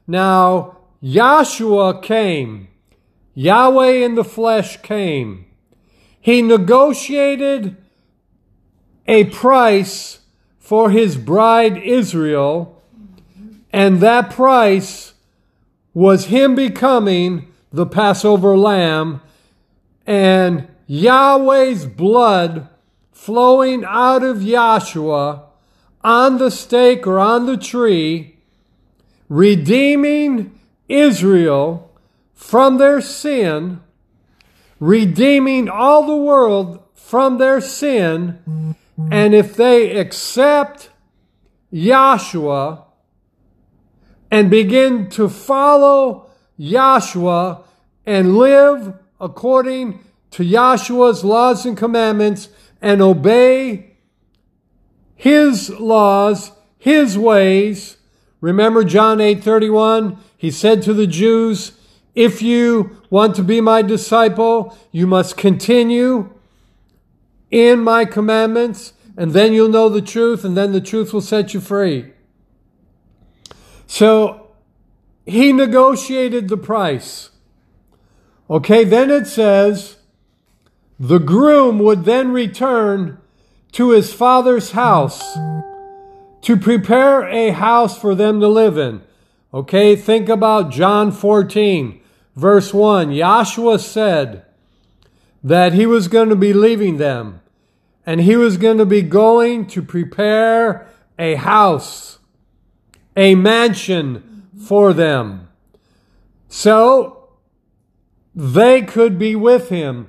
[0.07, 2.68] Now, Yahshua came.
[3.35, 5.44] Yahweh in the flesh came.
[6.18, 7.77] He negotiated
[9.07, 10.21] a price
[10.59, 12.83] for his bride Israel,
[13.71, 15.08] and that price
[15.94, 19.20] was him becoming the Passover lamb
[20.07, 22.68] and Yahweh's blood
[23.12, 25.42] flowing out of Yahshua
[26.03, 28.38] on the stake or on the tree,
[29.29, 31.90] redeeming Israel
[32.33, 33.81] from their sin,
[34.81, 38.74] redeeming all the world from their sin,
[39.11, 40.90] and if they accept
[41.72, 42.85] Yahshua
[44.31, 47.62] and begin to follow Yahshua
[48.05, 52.49] and live according to Yahshua's laws and commandments
[52.81, 53.97] and obey
[55.14, 57.97] his laws, his ways.
[58.41, 61.73] Remember John 8:31, he said to the Jews,
[62.14, 66.31] if you want to be my disciple, you must continue
[67.51, 71.55] in my commandments, and then you'll know the truth, and then the truth will set
[71.55, 72.12] you free.
[73.88, 74.53] So
[75.27, 77.31] he negotiated the price.
[78.48, 79.96] Okay, then it says,
[81.01, 83.18] the groom would then return
[83.72, 85.37] to his father's house
[86.42, 89.03] to prepare a house for them to live in.
[89.53, 92.01] Okay, think about John 14,
[92.37, 93.09] verse 1.
[93.11, 94.44] Yahshua said,
[95.42, 97.40] that he was going to be leaving them
[98.05, 102.18] and he was going to be going to prepare a house,
[103.19, 105.49] a mansion for them.
[106.49, 107.31] So
[108.33, 110.09] they could be with him.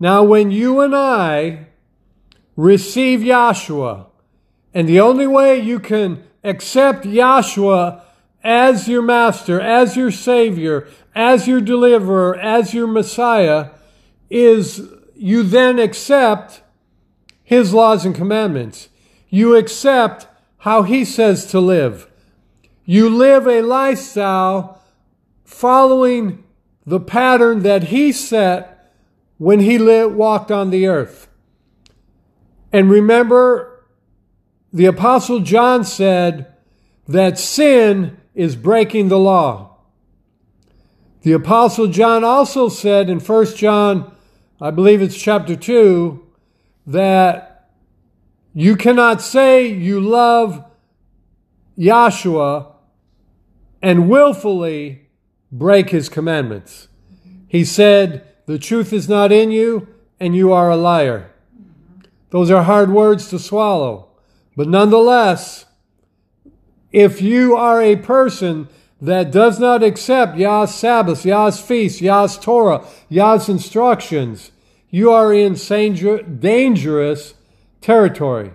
[0.00, 1.66] Now, when you and I
[2.56, 4.06] receive Yahshua,
[4.72, 8.00] and the only way you can accept Yahshua
[8.42, 13.72] as your master, as your savior, as your deliverer, as your Messiah,
[14.30, 16.62] is you then accept
[17.44, 18.88] his laws and commandments.
[19.28, 20.26] You accept
[20.58, 22.08] how he says to live.
[22.84, 24.80] You live a lifestyle
[25.44, 26.44] following
[26.84, 28.92] the pattern that he set
[29.38, 31.28] when he walked on the earth.
[32.72, 33.84] And remember,
[34.72, 36.54] the apostle John said
[37.06, 39.76] that sin is breaking the law.
[41.22, 44.12] The apostle John also said in 1 John
[44.62, 46.24] I believe it's chapter 2,
[46.86, 47.68] that
[48.54, 50.64] you cannot say you love
[51.76, 52.71] Yahshua
[53.82, 55.08] and willfully
[55.50, 56.88] break his commandments.
[57.48, 59.88] He said, The truth is not in you,
[60.20, 61.30] and you are a liar.
[62.30, 64.08] Those are hard words to swallow.
[64.56, 65.66] But nonetheless,
[66.92, 68.68] if you are a person
[69.00, 74.52] that does not accept Yah's Sabbath, Yah's feast, Yah's Torah, Yah's instructions,
[74.90, 77.34] you are in dangerous
[77.80, 78.52] territory.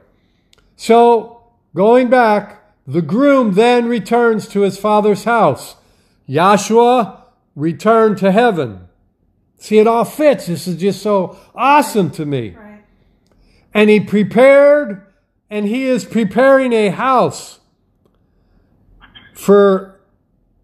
[0.75, 1.43] So,
[1.75, 2.56] going back,
[2.87, 5.75] the groom then returns to his father's house.
[6.27, 7.21] Yahshua
[7.55, 8.87] returned to heaven.
[9.57, 10.45] See, it all fits.
[10.47, 12.51] This is just so awesome to me.
[12.51, 12.85] Right.
[13.73, 15.05] And he prepared,
[15.49, 17.59] and he is preparing a house
[19.33, 19.99] for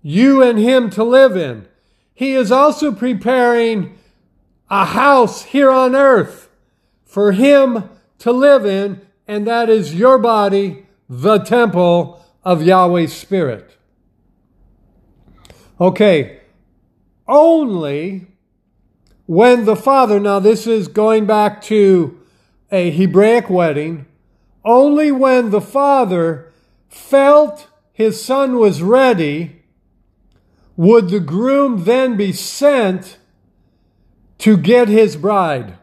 [0.01, 1.67] you and him to live in.
[2.13, 3.97] He is also preparing
[4.69, 6.49] a house here on earth
[7.03, 10.82] for him to live in, and that is your body,
[11.21, 13.77] the temple of Yahweh's Spirit.
[15.79, 16.39] Okay,
[17.27, 18.27] only
[19.25, 22.19] when the father, now this is going back to
[22.71, 24.05] a Hebraic wedding,
[24.65, 26.51] only when the father
[26.89, 29.63] felt his son was ready
[30.75, 33.17] would the groom then be sent
[34.39, 35.77] to get his bride?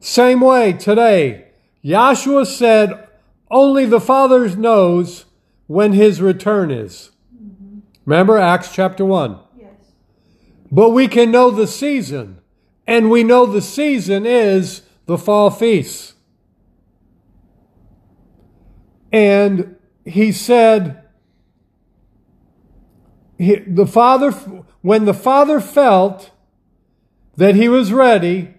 [0.00, 1.48] Same way today,
[1.84, 3.03] Yahshua said,
[3.50, 5.26] only the Father knows
[5.66, 7.10] when his return is.
[8.04, 9.38] Remember Acts chapter 1.
[9.58, 9.70] Yes.
[10.70, 12.40] But we can know the season,
[12.86, 16.14] and we know the season is the fall feast.
[19.12, 21.02] And he said,
[23.38, 24.32] he, the father,
[24.82, 26.30] when the father felt
[27.36, 28.54] that he was ready,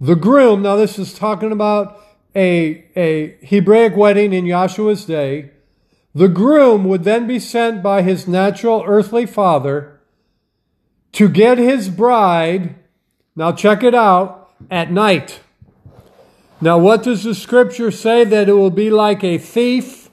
[0.00, 2.00] the groom, now this is talking about
[2.36, 5.50] a, a Hebraic wedding in Yahshua's day,
[6.14, 10.00] the groom would then be sent by his natural earthly father
[11.12, 12.74] to get his bride,
[13.34, 15.40] now check it out, at night.
[16.60, 18.24] Now, what does the scripture say?
[18.24, 20.10] That it will be like a thief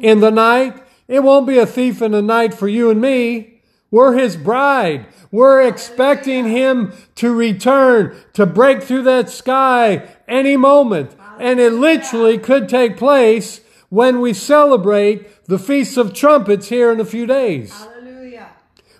[0.00, 0.80] in the night?
[1.08, 3.60] It won't be a thief in the night for you and me.
[3.90, 5.06] We're his bride.
[5.32, 11.16] We're expecting him to return, to break through that sky any moment.
[11.40, 17.00] And it literally could take place when we celebrate the Feast of Trumpets here in
[17.00, 17.72] a few days.
[17.72, 18.50] Hallelujah.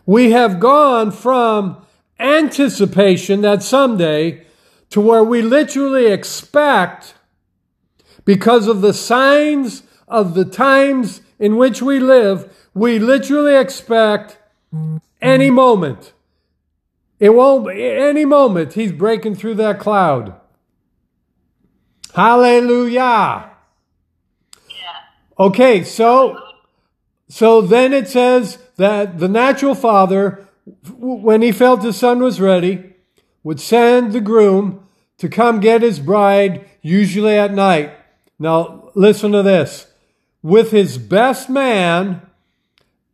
[0.06, 1.84] We have gone from
[2.18, 4.46] anticipation that someday
[4.88, 7.12] to where we literally expect,
[8.24, 14.38] because of the signs of the times in which we live, we literally expect
[15.20, 16.14] any moment.
[17.18, 20.39] It won't be any moment he's breaking through that cloud.
[22.14, 23.50] Hallelujah.
[24.68, 24.96] Yeah.
[25.38, 26.38] Okay, so
[27.28, 30.48] so then it says that the natural father
[30.98, 32.94] when he felt his son was ready
[33.42, 34.86] would send the groom
[35.18, 37.92] to come get his bride usually at night.
[38.38, 39.86] Now listen to this.
[40.42, 42.22] With his best man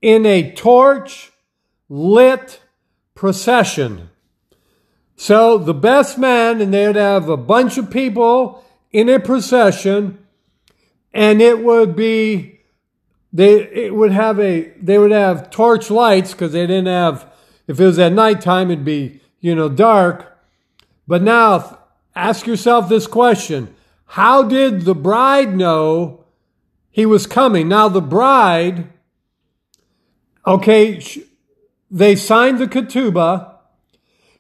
[0.01, 1.33] in a torch
[1.89, 2.61] lit
[3.15, 4.11] procession.
[5.17, 8.65] So the best man, and they'd have a bunch of people
[8.97, 10.17] in a procession,
[11.13, 12.61] and it would be
[13.31, 17.31] they it would have a they would have torch lights because they didn't have
[17.69, 20.39] if it was at nighttime it'd be you know dark.
[21.07, 21.81] But now
[22.15, 23.77] ask yourself this question:
[24.07, 26.25] How did the bride know
[26.91, 27.69] he was coming?
[27.69, 28.91] Now the bride,
[30.47, 31.03] okay,
[31.91, 33.57] they signed the ketubah.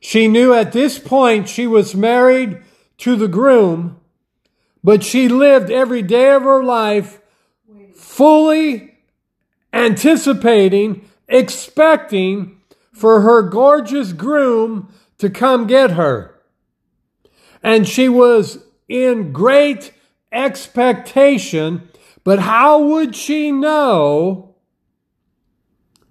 [0.01, 2.63] She knew at this point she was married
[2.99, 4.01] to the groom,
[4.87, 7.21] but she lived every day of her life
[7.97, 8.97] fully
[9.73, 12.61] anticipating, expecting
[12.93, 16.41] for her gorgeous groom to come get her.
[17.65, 19.93] And she was in great
[20.31, 21.89] expectation,
[22.23, 24.55] but how would she know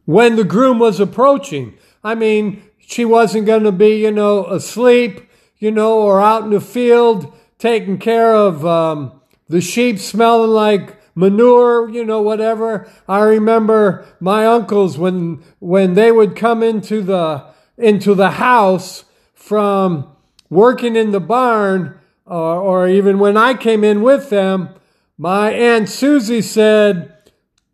[0.03, 1.77] when the groom was approaching?
[2.03, 6.49] I mean, she wasn't going to be, you know, asleep, you know, or out in
[6.49, 12.89] the field taking care of um, the sheep smelling like manure, you know, whatever.
[13.07, 17.45] I remember my uncles when when they would come into the
[17.77, 20.07] into the house from
[20.49, 24.69] working in the barn, or, or even when I came in with them,
[25.17, 27.13] my aunt Susie said,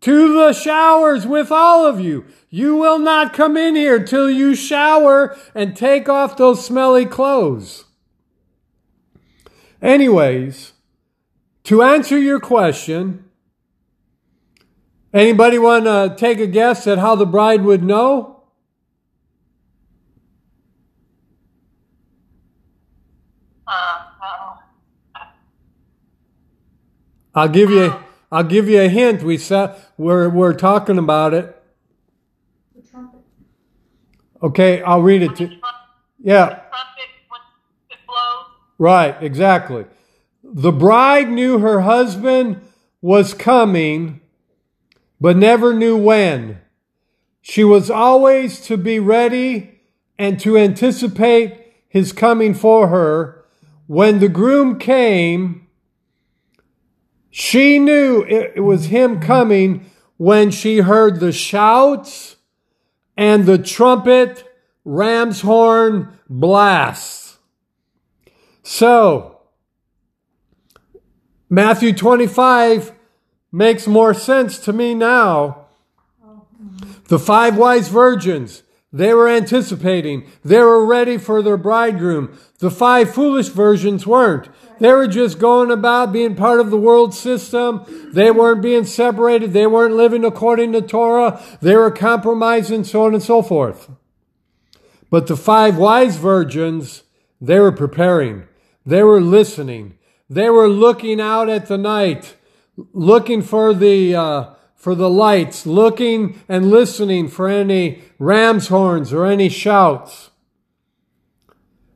[0.01, 4.55] "To the showers with all of you." You will not come in here till you
[4.55, 7.86] shower and take off those smelly clothes.
[9.82, 10.73] Anyways,
[11.63, 13.25] to answer your question,
[15.13, 18.43] anybody want to take a guess at how the bride would know?
[23.67, 24.11] Uh,
[27.34, 27.95] I'll give you
[28.32, 29.23] I'll give you a hint.
[29.23, 31.57] We said we're we're talking about it.
[34.43, 35.49] Okay, I'll read it to
[36.21, 37.41] Yeah, trumpet when
[37.91, 38.45] it blows.
[38.82, 39.86] Right, exactly.
[40.43, 42.59] The bride knew her husband
[42.99, 44.21] was coming,
[45.19, 46.59] but never knew when.
[47.41, 49.82] She was always to be ready
[50.17, 51.57] and to anticipate
[51.88, 53.45] his coming for her.
[53.86, 55.67] When the groom came,
[57.29, 62.36] she knew it was him coming when she heard the shouts
[63.15, 64.43] and the trumpet
[64.84, 67.30] ram's horn blasts.
[68.74, 69.41] So,
[71.49, 72.93] Matthew 25
[73.51, 75.65] makes more sense to me now.
[77.09, 78.63] The five wise virgins,
[78.93, 80.26] they were anticipating.
[80.45, 82.39] They were ready for their bridegroom.
[82.59, 84.47] The five foolish virgins weren't.
[84.80, 87.84] They were just going about being part of the world system.
[88.13, 89.51] They weren't being separated.
[89.51, 91.43] They weren't living according to Torah.
[91.61, 93.91] They were compromising, so on and so forth.
[95.09, 97.03] But the five wise virgins,
[97.41, 98.47] they were preparing.
[98.86, 99.97] They were listening.
[100.29, 102.36] They were looking out at the night,
[102.93, 109.25] looking for the uh, for the lights, looking and listening for any ram's horns or
[109.25, 110.32] any shouts.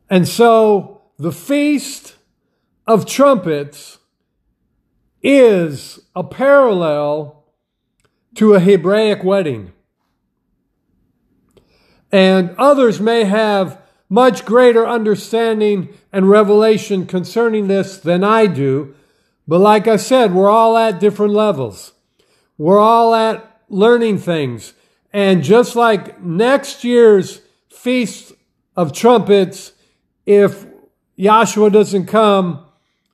[0.09, 2.15] And so the Feast
[2.85, 3.97] of Trumpets
[5.23, 7.45] is a parallel
[8.35, 9.71] to a Hebraic wedding.
[12.11, 18.95] And others may have much greater understanding and revelation concerning this than I do.
[19.47, 21.93] But like I said, we're all at different levels.
[22.57, 24.73] We're all at learning things.
[25.11, 28.33] And just like next year's Feast
[28.75, 29.73] of Trumpets,
[30.25, 30.65] if
[31.17, 32.65] Yahshua doesn't come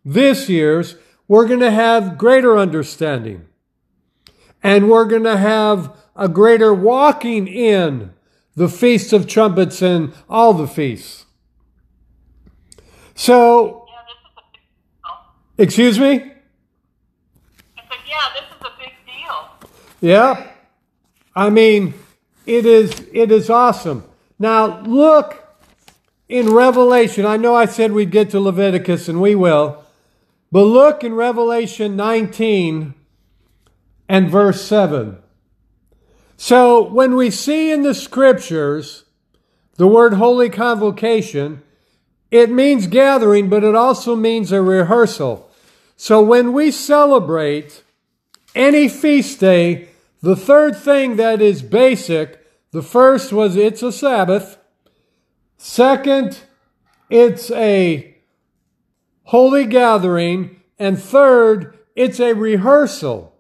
[0.04, 0.96] this year's,
[1.28, 3.46] we're going to have greater understanding.
[4.64, 8.14] And we're going to have a greater walking in
[8.62, 11.26] the Feast of Trumpets and all the feasts.
[13.16, 14.62] So, Yeah, this is a big
[15.58, 15.66] deal.
[15.66, 16.32] excuse me?
[17.76, 19.50] I said, yeah, this is a big deal.
[20.00, 20.52] Yeah.
[21.36, 21.96] I mean,
[22.46, 24.04] it is it is awesome.
[24.38, 25.44] Now look
[26.30, 27.26] in Revelation.
[27.26, 29.84] I know I said we'd get to Leviticus and we will.
[30.52, 32.94] But look in Revelation 19
[34.08, 35.18] and verse 7.
[36.44, 39.04] So when we see in the scriptures
[39.76, 41.62] the word holy convocation,
[42.32, 45.52] it means gathering, but it also means a rehearsal.
[45.96, 47.84] So when we celebrate
[48.56, 49.90] any feast day,
[50.24, 54.58] the third thing that is basic, the first was it's a Sabbath.
[55.60, 56.40] Second,
[57.08, 58.18] it's a
[59.26, 60.60] holy gathering.
[60.80, 63.31] And third, it's a rehearsal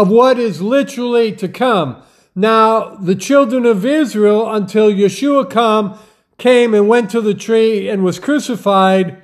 [0.00, 2.02] of what is literally to come.
[2.34, 5.98] Now, the children of Israel, until Yeshua come,
[6.38, 9.22] came and went to the tree and was crucified,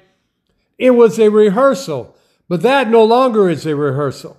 [0.76, 2.14] it was a rehearsal.
[2.46, 4.36] But that no longer is a rehearsal.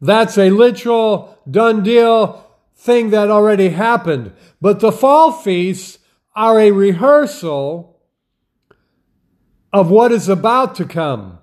[0.00, 4.32] That's a literal done deal thing that already happened.
[4.60, 5.98] But the fall feasts
[6.36, 8.00] are a rehearsal
[9.72, 11.40] of what is about to come.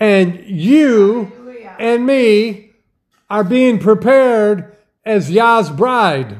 [0.00, 1.76] And you Hallelujah.
[1.78, 2.69] and me
[3.30, 6.36] are being prepared as Yah's bride.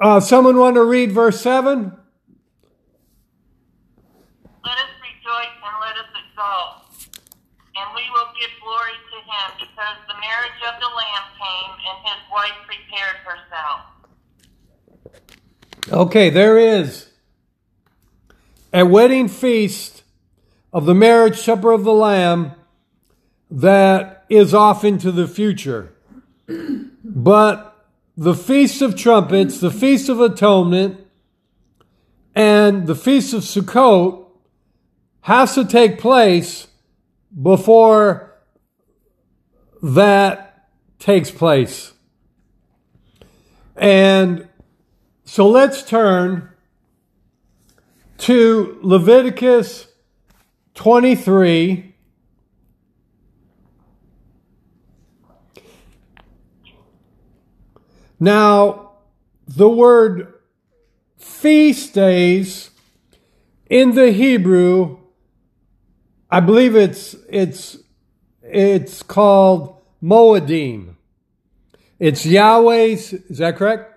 [0.00, 1.92] Uh, someone want to read verse 7?
[4.64, 6.86] Let us rejoice and let us exult,
[7.76, 11.98] and we will give glory to him, because the marriage of the Lamb came, and
[12.06, 13.80] his wife prepared herself.
[15.90, 17.08] Okay, there is
[18.72, 20.04] a wedding feast
[20.72, 22.54] of the marriage supper of the Lamb
[23.52, 25.92] that is off into the future.
[27.04, 27.86] But
[28.16, 31.06] the Feast of Trumpets, the Feast of Atonement,
[32.34, 34.26] and the Feast of Sukkot
[35.20, 36.66] has to take place
[37.40, 38.32] before
[39.82, 41.92] that takes place.
[43.76, 44.48] And
[45.24, 46.48] so let's turn
[48.18, 49.88] to Leviticus
[50.74, 51.91] 23.
[58.22, 58.92] Now,
[59.48, 60.32] the word
[61.18, 62.70] feast days
[63.68, 64.98] in the Hebrew,
[66.30, 67.78] I believe it's it's
[68.40, 70.94] it's called Moedim.
[71.98, 73.92] It's Yahweh's, is that correct?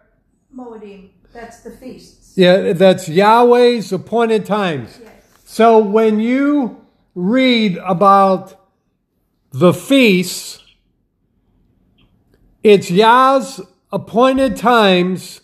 [0.51, 2.35] Moedim, that's the feasts.
[2.35, 5.01] Yeah, that's Yahweh's appointed times.
[5.03, 5.11] Yes.
[5.45, 8.59] So when you read about
[9.51, 10.63] the feasts,
[12.63, 13.61] it's Yah's
[13.91, 15.41] appointed times.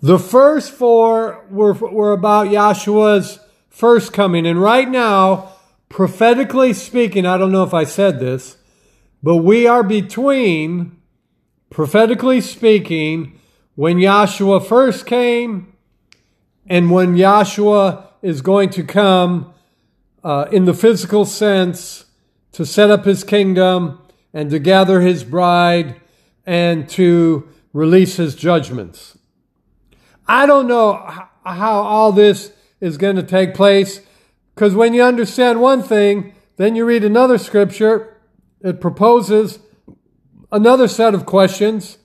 [0.00, 3.38] The first four were, were about Yahshua's
[3.68, 4.46] first coming.
[4.46, 5.52] And right now,
[5.88, 8.56] prophetically speaking, I don't know if I said this,
[9.22, 10.96] but we are between,
[11.70, 13.38] prophetically speaking,
[13.74, 15.72] when Yahshua first came
[16.66, 19.52] and when Yahshua is going to come
[20.22, 22.04] uh, in the physical sense
[22.52, 24.00] to set up his kingdom
[24.34, 26.00] and to gather his bride
[26.46, 29.16] and to release his judgments.
[30.26, 30.94] I don't know
[31.44, 34.00] how all this is going to take place
[34.54, 38.16] because when you understand one thing, then you read another scripture,
[38.60, 39.58] it proposes
[40.50, 41.98] another set of questions.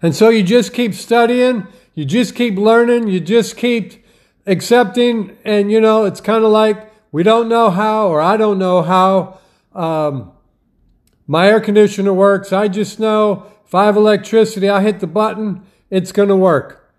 [0.00, 4.04] And so you just keep studying, you just keep learning, you just keep
[4.46, 8.58] accepting, and you know, it's kind of like we don't know how, or I don't
[8.58, 9.38] know how
[9.74, 10.32] um,
[11.26, 12.52] my air conditioner works.
[12.52, 16.92] I just know if I have electricity, I hit the button, it's going to work.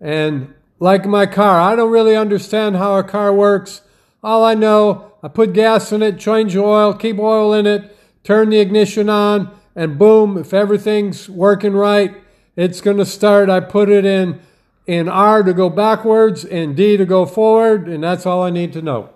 [0.00, 3.82] And like my car, I don't really understand how a car works.
[4.22, 8.50] All I know I put gas in it, change oil, keep oil in it, turn
[8.50, 12.16] the ignition on, and boom, if everything's working right,
[12.56, 13.48] it's going to start.
[13.48, 14.40] I put it in
[14.86, 18.72] in R to go backwards and D to go forward, and that's all I need
[18.72, 19.10] to know.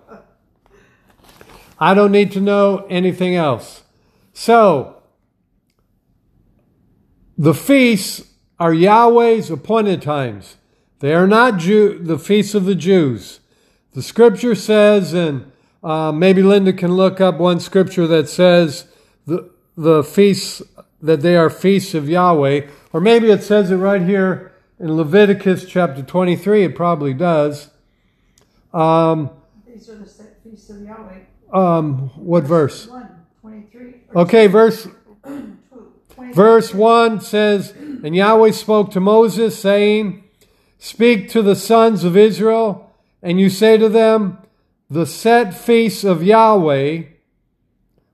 [1.79, 3.82] I don't need to know anything else.
[4.33, 5.01] So,
[7.37, 8.27] the feasts
[8.59, 10.57] are Yahweh's appointed times.
[10.99, 13.39] They are not Jew, the feasts of the Jews.
[13.93, 15.51] The scripture says, and
[15.83, 18.85] uh, maybe Linda can look up one scripture that says
[19.27, 20.61] the, the feasts,
[21.01, 22.67] that they are feasts of Yahweh.
[22.93, 26.63] Or maybe it says it right here in Leviticus chapter 23.
[26.63, 27.69] It probably does.
[28.73, 29.29] Um,
[29.67, 30.05] These are the
[30.43, 31.19] feasts of Yahweh.
[31.51, 32.87] um, what verse?
[32.87, 33.12] 1,
[33.73, 34.01] 23.
[34.15, 34.87] Okay, verse
[36.33, 40.23] Verse 1 says, And Yahweh spoke to Moses, saying,
[40.79, 44.39] Speak to the sons of Israel, and you say to them,
[44.89, 47.03] The set feasts of Yahweh,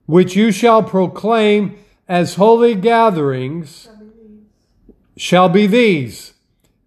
[0.05, 3.88] which you shall proclaim as holy gatherings,
[5.16, 6.34] shall be these.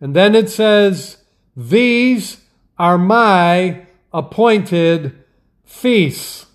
[0.00, 1.18] And then it says,
[1.56, 2.42] These
[2.78, 5.14] are my appointed
[5.64, 6.46] feasts.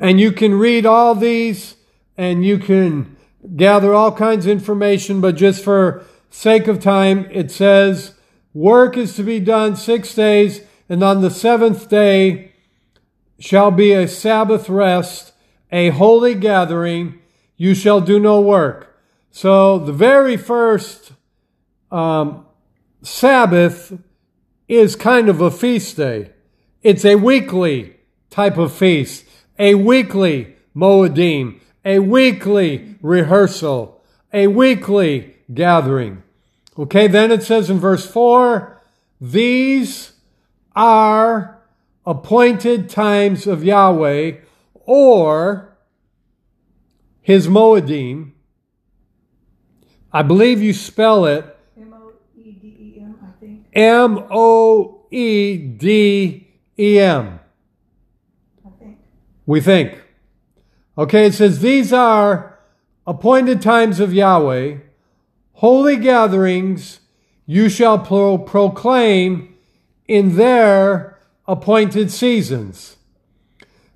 [0.00, 1.76] And you can read all these
[2.16, 3.16] and you can
[3.56, 8.14] gather all kinds of information, but just for sake of time, it says
[8.52, 12.52] work is to be done six days, and on the seventh day
[13.38, 15.32] shall be a Sabbath rest,
[15.70, 17.20] a holy gathering.
[17.56, 18.98] You shall do no work.
[19.30, 21.12] So the very first
[21.90, 22.46] um,
[23.02, 23.98] Sabbath
[24.68, 26.32] is kind of a feast day.
[26.82, 27.96] It's a weekly
[28.30, 29.24] type of feast,
[29.60, 34.02] a weekly Moedim, a weekly rehearsal,
[34.32, 36.22] a weekly gathering.
[36.78, 38.80] Okay, then it says in verse 4
[39.20, 40.12] these
[40.74, 41.60] are
[42.06, 44.38] appointed times of Yahweh
[44.86, 45.76] or
[47.20, 48.32] his Moedim.
[50.10, 51.44] I believe you spell it
[51.76, 53.66] M O E D E M, I think.
[53.74, 56.48] M O E D
[56.78, 57.39] E M.
[59.50, 60.00] We think.
[60.96, 62.56] Okay, it says, These are
[63.04, 64.76] appointed times of Yahweh,
[65.54, 67.00] holy gatherings
[67.46, 69.52] you shall pro- proclaim
[70.06, 72.96] in their appointed seasons.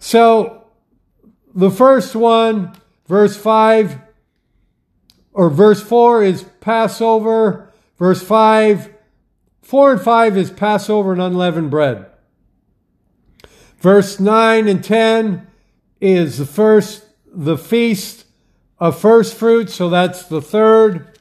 [0.00, 0.64] So,
[1.54, 2.74] the first one,
[3.06, 4.00] verse 5
[5.34, 7.72] or verse 4 is Passover.
[7.96, 8.92] Verse 5,
[9.62, 12.06] 4 and 5 is Passover and unleavened bread.
[13.84, 15.46] Verse 9 and 10
[16.00, 18.24] is the first, the feast
[18.78, 19.74] of first fruits.
[19.74, 21.18] So that's the third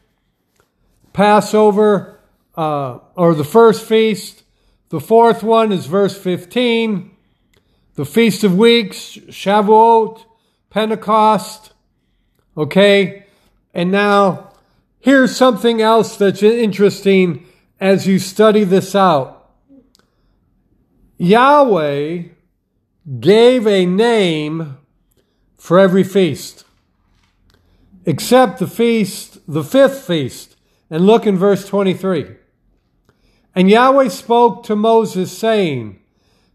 [1.11, 2.21] Passover,
[2.55, 4.43] uh, or the first feast.
[4.87, 7.11] The fourth one is verse 15.
[7.95, 10.23] The Feast of Weeks, Shavuot,
[10.69, 11.73] Pentecost.
[12.55, 13.25] Okay.
[13.73, 14.53] And now
[15.01, 17.45] here's something else that's interesting
[17.81, 19.51] as you study this out.
[21.17, 22.29] Yahweh
[23.19, 24.77] gave a name
[25.57, 26.65] for every feast,
[28.05, 30.55] except the feast, the fifth feast.
[30.89, 32.35] And look in verse 23.
[33.55, 35.99] And Yahweh spoke to Moses, saying,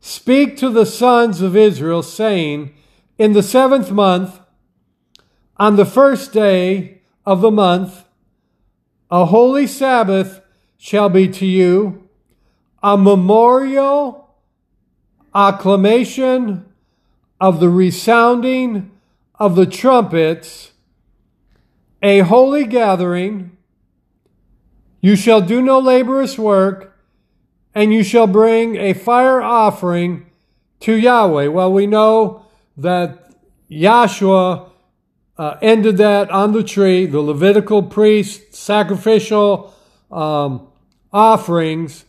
[0.01, 2.73] Speak to the sons of Israel, saying,
[3.19, 4.39] In the seventh month,
[5.57, 8.05] on the first day of the month,
[9.11, 10.41] a holy Sabbath
[10.77, 12.09] shall be to you,
[12.83, 14.28] a memorial
[15.39, 16.67] acclamation
[17.41, 18.91] of the resounding
[19.37, 20.73] of the trumpets,
[22.03, 23.57] a holy gathering.
[25.01, 26.99] You shall do no laborious work,
[27.73, 30.27] and you shall bring a fire offering
[30.81, 31.47] to Yahweh.
[31.47, 33.33] Well, we know that
[33.71, 34.71] Yahshua
[35.37, 39.73] uh, ended that on the tree, the Levitical priest sacrificial
[40.11, 40.67] um,
[41.13, 42.05] offerings,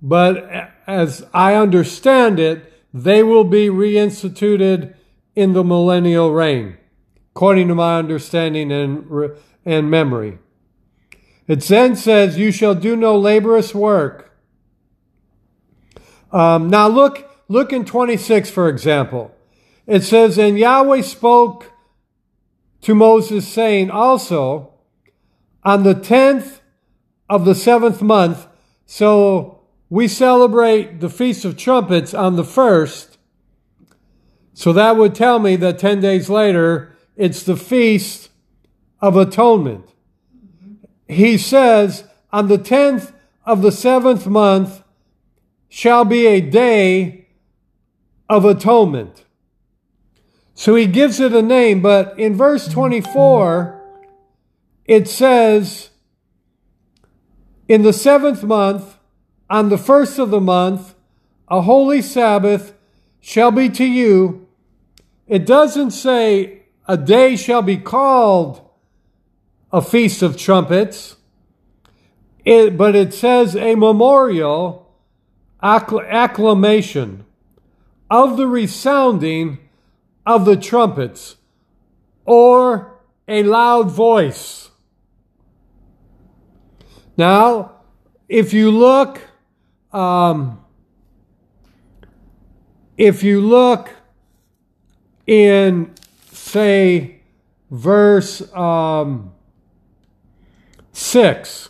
[0.00, 4.94] but as I understand it, they will be reinstituted
[5.36, 6.78] in the millennial reign,
[7.32, 9.06] according to my understanding and,
[9.66, 10.38] and memory.
[11.46, 14.34] It then says, You shall do no laborious work.
[16.32, 19.34] Um, now look, look in 26, for example.
[19.86, 21.70] It says, And Yahweh spoke
[22.82, 24.72] to Moses, saying, Also,
[25.62, 26.60] on the 10th
[27.28, 28.46] of the seventh month,
[28.86, 29.57] so
[29.90, 33.18] we celebrate the Feast of Trumpets on the first.
[34.52, 38.30] So that would tell me that 10 days later, it's the Feast
[39.00, 39.92] of Atonement.
[41.06, 43.12] He says, on the 10th
[43.46, 44.82] of the seventh month
[45.68, 47.28] shall be a day
[48.28, 49.24] of atonement.
[50.54, 53.80] So he gives it a name, but in verse 24,
[54.84, 55.90] it says,
[57.68, 58.97] In the seventh month,
[59.50, 60.94] on the first of the month,
[61.48, 62.74] a holy Sabbath
[63.20, 64.46] shall be to you.
[65.26, 68.66] It doesn't say a day shall be called
[69.72, 71.16] a feast of trumpets,
[72.44, 74.94] it, but it says a memorial
[75.62, 77.24] acclamation
[78.10, 79.58] of the resounding
[80.24, 81.36] of the trumpets
[82.24, 84.70] or a loud voice.
[87.16, 87.72] Now,
[88.28, 89.20] if you look,
[89.92, 90.64] um,
[92.96, 93.90] if you look
[95.26, 95.94] in,
[96.32, 97.20] say,
[97.70, 99.32] verse um,
[100.92, 101.68] 6,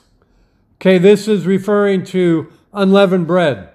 [0.76, 3.70] okay, this is referring to unleavened bread.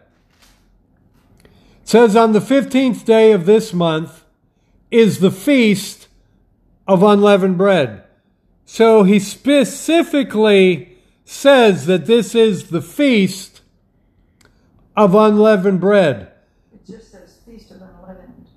[1.43, 1.49] It
[1.89, 4.23] says, On the 15th day of this month,
[4.89, 6.07] is the feast
[6.87, 8.03] of unleavened bread.
[8.65, 13.52] So he specifically says that this is the feast
[14.95, 16.31] of unleavened bread.
[16.73, 18.47] It just says feast of unleavened.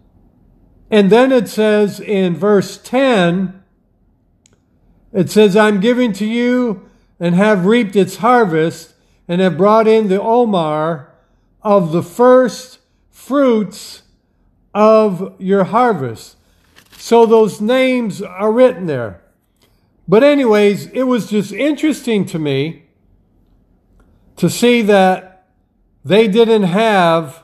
[0.90, 3.62] And then it says in verse 10,
[5.12, 8.94] it says, I'm giving to you and have reaped its harvest
[9.26, 11.12] and have brought in the omer
[11.62, 12.78] of the first
[13.10, 14.02] fruits
[14.74, 16.36] of your harvest.
[16.98, 19.22] So those names are written there.
[20.06, 22.84] But, anyways, it was just interesting to me
[24.36, 25.35] to see that
[26.06, 27.42] they didn't have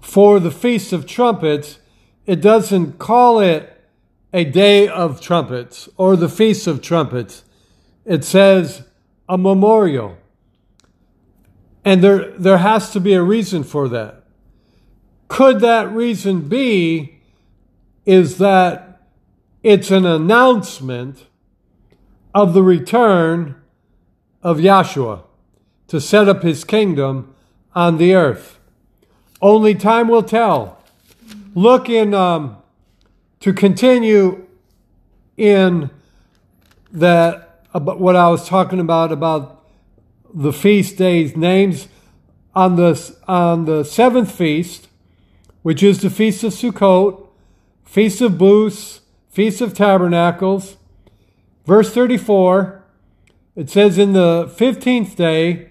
[0.00, 1.78] for the Feast of Trumpets,
[2.24, 3.78] it doesn't call it
[4.32, 7.44] a day of trumpets or the Feast of Trumpets.
[8.06, 8.84] It says
[9.28, 10.16] a memorial.
[11.84, 14.24] And there, there has to be a reason for that.
[15.28, 17.20] Could that reason be
[18.06, 19.02] is that
[19.62, 21.26] it's an announcement
[22.34, 23.60] of the return
[24.42, 25.24] of Yahshua
[25.90, 27.34] to set up his kingdom
[27.74, 28.60] on the earth?
[29.42, 30.78] Only time will tell.
[31.54, 32.58] Look in, um,
[33.40, 34.46] to continue
[35.36, 35.90] in
[36.92, 39.64] that, about what I was talking about, about
[40.32, 41.88] the feast days, names
[42.54, 44.86] on the, on the seventh feast,
[45.62, 47.26] which is the Feast of Sukkot,
[47.84, 50.76] Feast of Booths, Feast of Tabernacles.
[51.66, 52.84] Verse 34,
[53.56, 55.69] it says, In the fifteenth day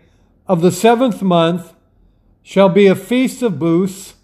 [0.49, 1.75] of the seventh month
[2.41, 4.15] shall be a feast of booths,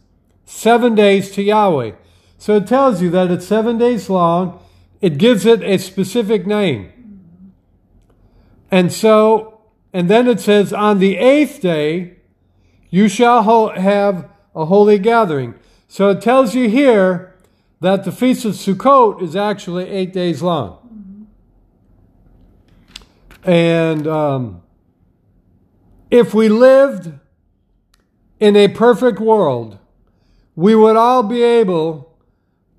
[0.44, 1.92] seven days to Yahweh.
[2.40, 4.60] So it tells you that it's seven days long.
[5.02, 6.92] It gives it a specific name.
[8.72, 9.62] And so,
[9.94, 12.18] and then it says, On the eighth day
[12.90, 15.54] you shall have a holy gathering.
[15.88, 17.36] So it tells you here
[17.82, 21.28] that the Feast of Sukkot is actually eight days long.
[23.44, 24.64] And um,
[26.16, 27.12] if we lived
[28.40, 29.78] in a perfect world,
[30.56, 32.18] we would all be able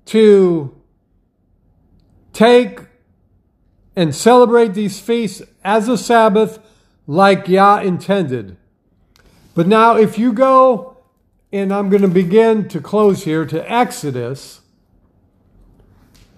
[0.05, 0.75] to
[2.33, 2.79] take
[3.95, 6.59] and celebrate these feasts as a Sabbath
[7.05, 8.57] like Yah intended.
[9.55, 10.97] But now, if you go
[11.51, 14.61] and I'm going to begin to close here to Exodus.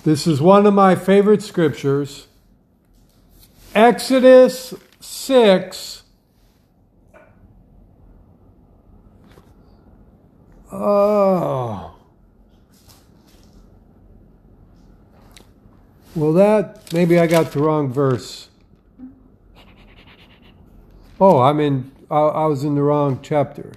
[0.04, 2.28] This is one of my favorite scriptures.
[3.74, 5.99] Exodus 6.
[10.72, 11.96] Oh.
[16.16, 18.50] Well, that, maybe I got the wrong verse.
[21.20, 23.74] Oh, I'm in, I, I was in the wrong chapter.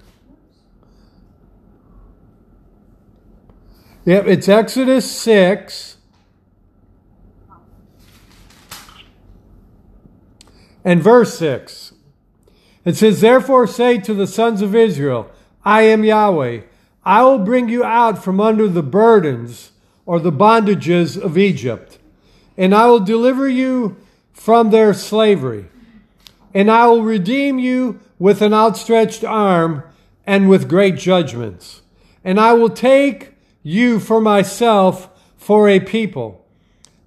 [4.04, 5.96] Yep, it's Exodus 6.
[10.84, 11.94] And verse 6.
[12.84, 15.30] It says, Therefore say to the sons of Israel,
[15.64, 16.62] I am Yahweh.
[17.04, 19.72] I will bring you out from under the burdens
[20.06, 21.98] or the bondages of Egypt,
[22.56, 23.96] and I will deliver you
[24.32, 25.66] from their slavery.
[26.54, 29.84] And I will redeem you with an outstretched arm
[30.26, 31.82] and with great judgments.
[32.22, 33.32] And I will take
[33.62, 36.44] you for myself for a people.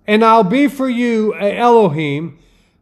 [0.08, 2.38] And I'll be for you a Elohim,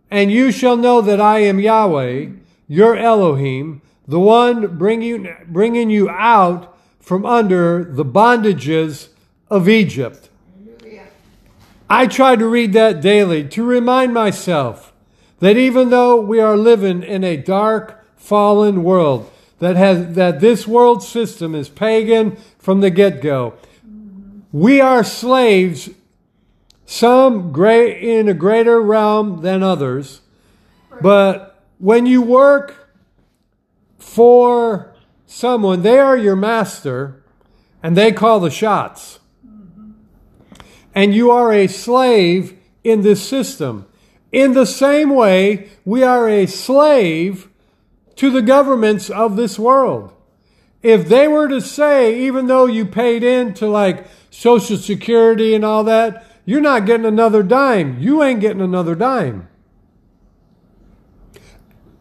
[0.10, 2.28] and you shall know that I am Yahweh,
[2.68, 6.73] your Elohim, the one bringing, bringing you out
[7.04, 9.10] from under the bondages
[9.50, 10.30] of Egypt.
[11.90, 14.94] I try to read that daily to remind myself
[15.40, 19.30] that even though we are living in a dark, fallen world,
[19.60, 23.54] that has that this world system is pagan from the get-go.
[24.54, 25.90] We are slaves,
[26.86, 30.22] some great in a greater realm than others.
[31.02, 32.90] But when you work
[34.00, 34.93] for
[35.34, 37.24] someone, they are your master
[37.82, 39.20] and they call the shots.
[40.96, 43.88] And you are a slave in this system.
[44.32, 47.50] In the same way, we are a slave
[48.16, 50.14] to the governments of this world.
[50.84, 55.84] If they were to say, even though you paid into like Social Security and all
[55.86, 58.00] that, you're not getting another dime.
[58.00, 59.48] You ain't getting another dime.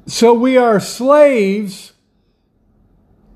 [0.06, 1.92] So we are slaves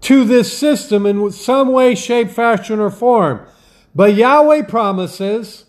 [0.06, 3.44] to this system in some way, shape, fashion, or form.
[3.92, 5.64] But Yahweh promises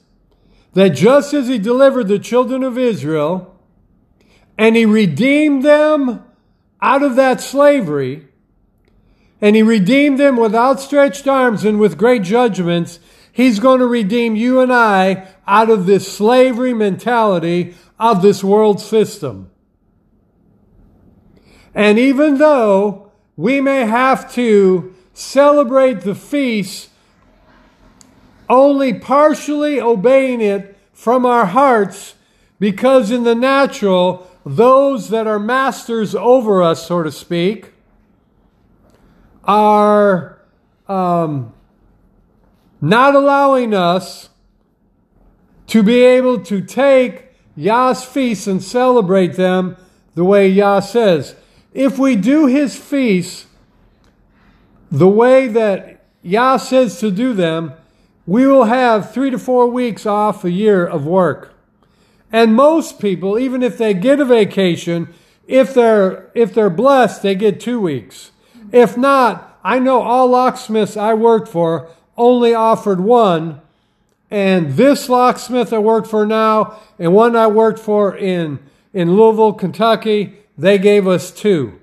[0.73, 3.59] that just as He delivered the children of Israel
[4.55, 6.23] and He redeemed them
[6.83, 8.27] out of that slavery,
[9.41, 12.99] and He redeemed them with outstretched arms and with great judgments,
[13.31, 18.79] He's going to redeem you and I out of this slavery mentality of this world
[18.81, 19.49] system.
[21.73, 23.07] And even though
[23.38, 26.89] we may have to celebrate the feast
[28.49, 32.15] only partially obeying it from our hearts,
[32.59, 37.71] because in the natural, those that are masters over us, so to speak,
[39.43, 40.41] are
[40.88, 41.53] um,
[42.81, 44.29] not allowing us
[45.67, 47.25] to be able to take
[47.55, 49.75] Yah's feasts and celebrate them
[50.15, 51.35] the way Yah says.
[51.78, 53.45] If we do his feasts
[54.89, 57.73] the way that Yah says to do them,
[58.25, 61.53] we will have three to four weeks off a year of work.
[62.32, 65.13] And most people, even if they get a vacation,
[65.45, 68.32] if they're, if they're blessed, they get two weeks.
[68.71, 73.61] If not, I know all locksmiths I worked for only offered one.
[74.32, 78.57] And this locksmith I work for now and one I worked for in,
[78.95, 81.80] in Louisville, Kentucky, they gave us two.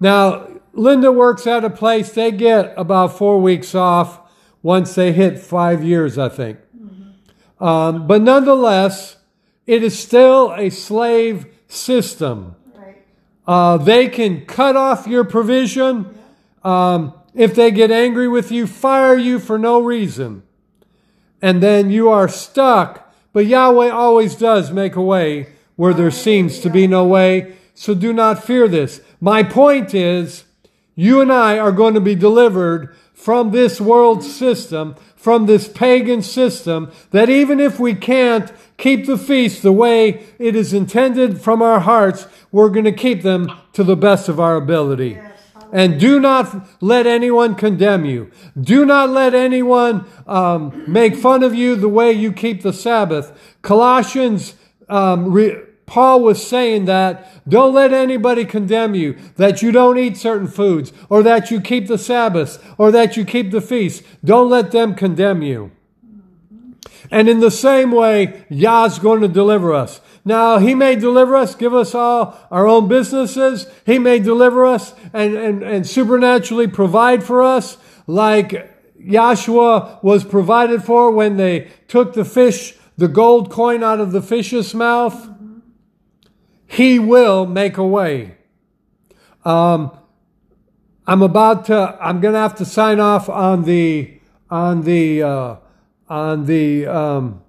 [0.00, 4.20] Now, Linda works at a place, they get about four weeks off
[4.62, 6.58] once they hit five years, I think.
[6.76, 7.64] Mm-hmm.
[7.64, 9.16] Um, but nonetheless,
[9.66, 12.56] it is still a slave system.
[12.74, 13.02] Right.
[13.46, 16.18] Uh, they can cut off your provision.
[16.62, 20.42] Um, if they get angry with you, fire you for no reason.
[21.42, 23.12] And then you are stuck.
[23.32, 27.54] But Yahweh always does make a way where there seems to be no way.
[27.76, 29.02] So do not fear this.
[29.20, 30.44] My point is,
[30.94, 36.22] you and I are going to be delivered from this world system, from this pagan
[36.22, 41.60] system, that even if we can't keep the feast the way it is intended from
[41.60, 45.20] our hearts, we're going to keep them to the best of our ability.
[45.70, 48.30] And do not let anyone condemn you.
[48.58, 53.56] Do not let anyone um, make fun of you the way you keep the Sabbath.
[53.60, 54.54] Colossians
[54.88, 60.16] um, re- Paul was saying that don't let anybody condemn you that you don't eat
[60.16, 64.02] certain foods or that you keep the Sabbath or that you keep the feast.
[64.24, 65.70] Don't let them condemn you.
[67.10, 70.00] And in the same way, Yah's going to deliver us.
[70.24, 73.66] Now, He may deliver us, give us all our own businesses.
[73.84, 77.78] He may deliver us and, and, and supernaturally provide for us
[78.08, 84.10] like Yahshua was provided for when they took the fish, the gold coin out of
[84.10, 85.28] the fish's mouth.
[86.66, 88.36] He will make a way.
[89.44, 89.96] Um,
[91.06, 91.96] I'm about to.
[92.00, 95.56] I'm going to have to sign off on the on the uh,
[96.08, 97.42] on the um,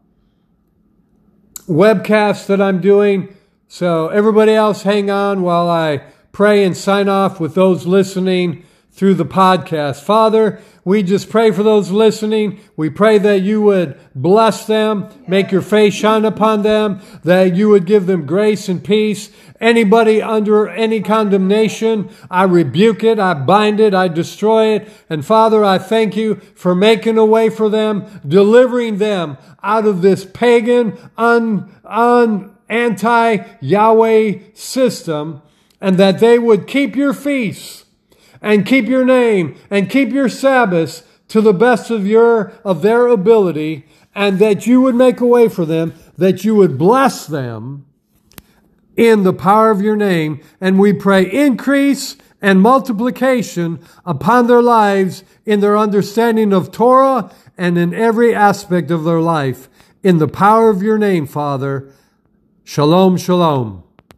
[1.67, 3.35] webcast that I'm doing.
[3.67, 8.63] So everybody else, hang on while I pray and sign off with those listening
[8.97, 10.01] through the podcast.
[10.01, 12.59] Father, we just pray for those listening.
[12.75, 17.69] We pray that you would bless them, make your face shine upon them, that you
[17.69, 19.29] would give them grace and peace.
[19.61, 24.89] Anybody under any condemnation, I rebuke it, I bind it, I destroy it.
[25.11, 30.01] And Father, I thank you for making a way for them, delivering them out of
[30.01, 35.43] this pagan, un, un, anti Yahweh system,
[35.79, 37.83] and that they would keep your feasts
[38.41, 43.07] and keep your name and keep your Sabbaths to the best of your of their
[43.07, 43.85] ability
[44.15, 47.85] and that you would make a way for them that you would bless them
[48.95, 50.41] in the power of your name.
[50.59, 57.77] And we pray increase and multiplication upon their lives in their understanding of Torah and
[57.77, 59.69] in every aspect of their life.
[60.03, 61.91] In the power of your name father.
[62.63, 63.86] Shalom shalom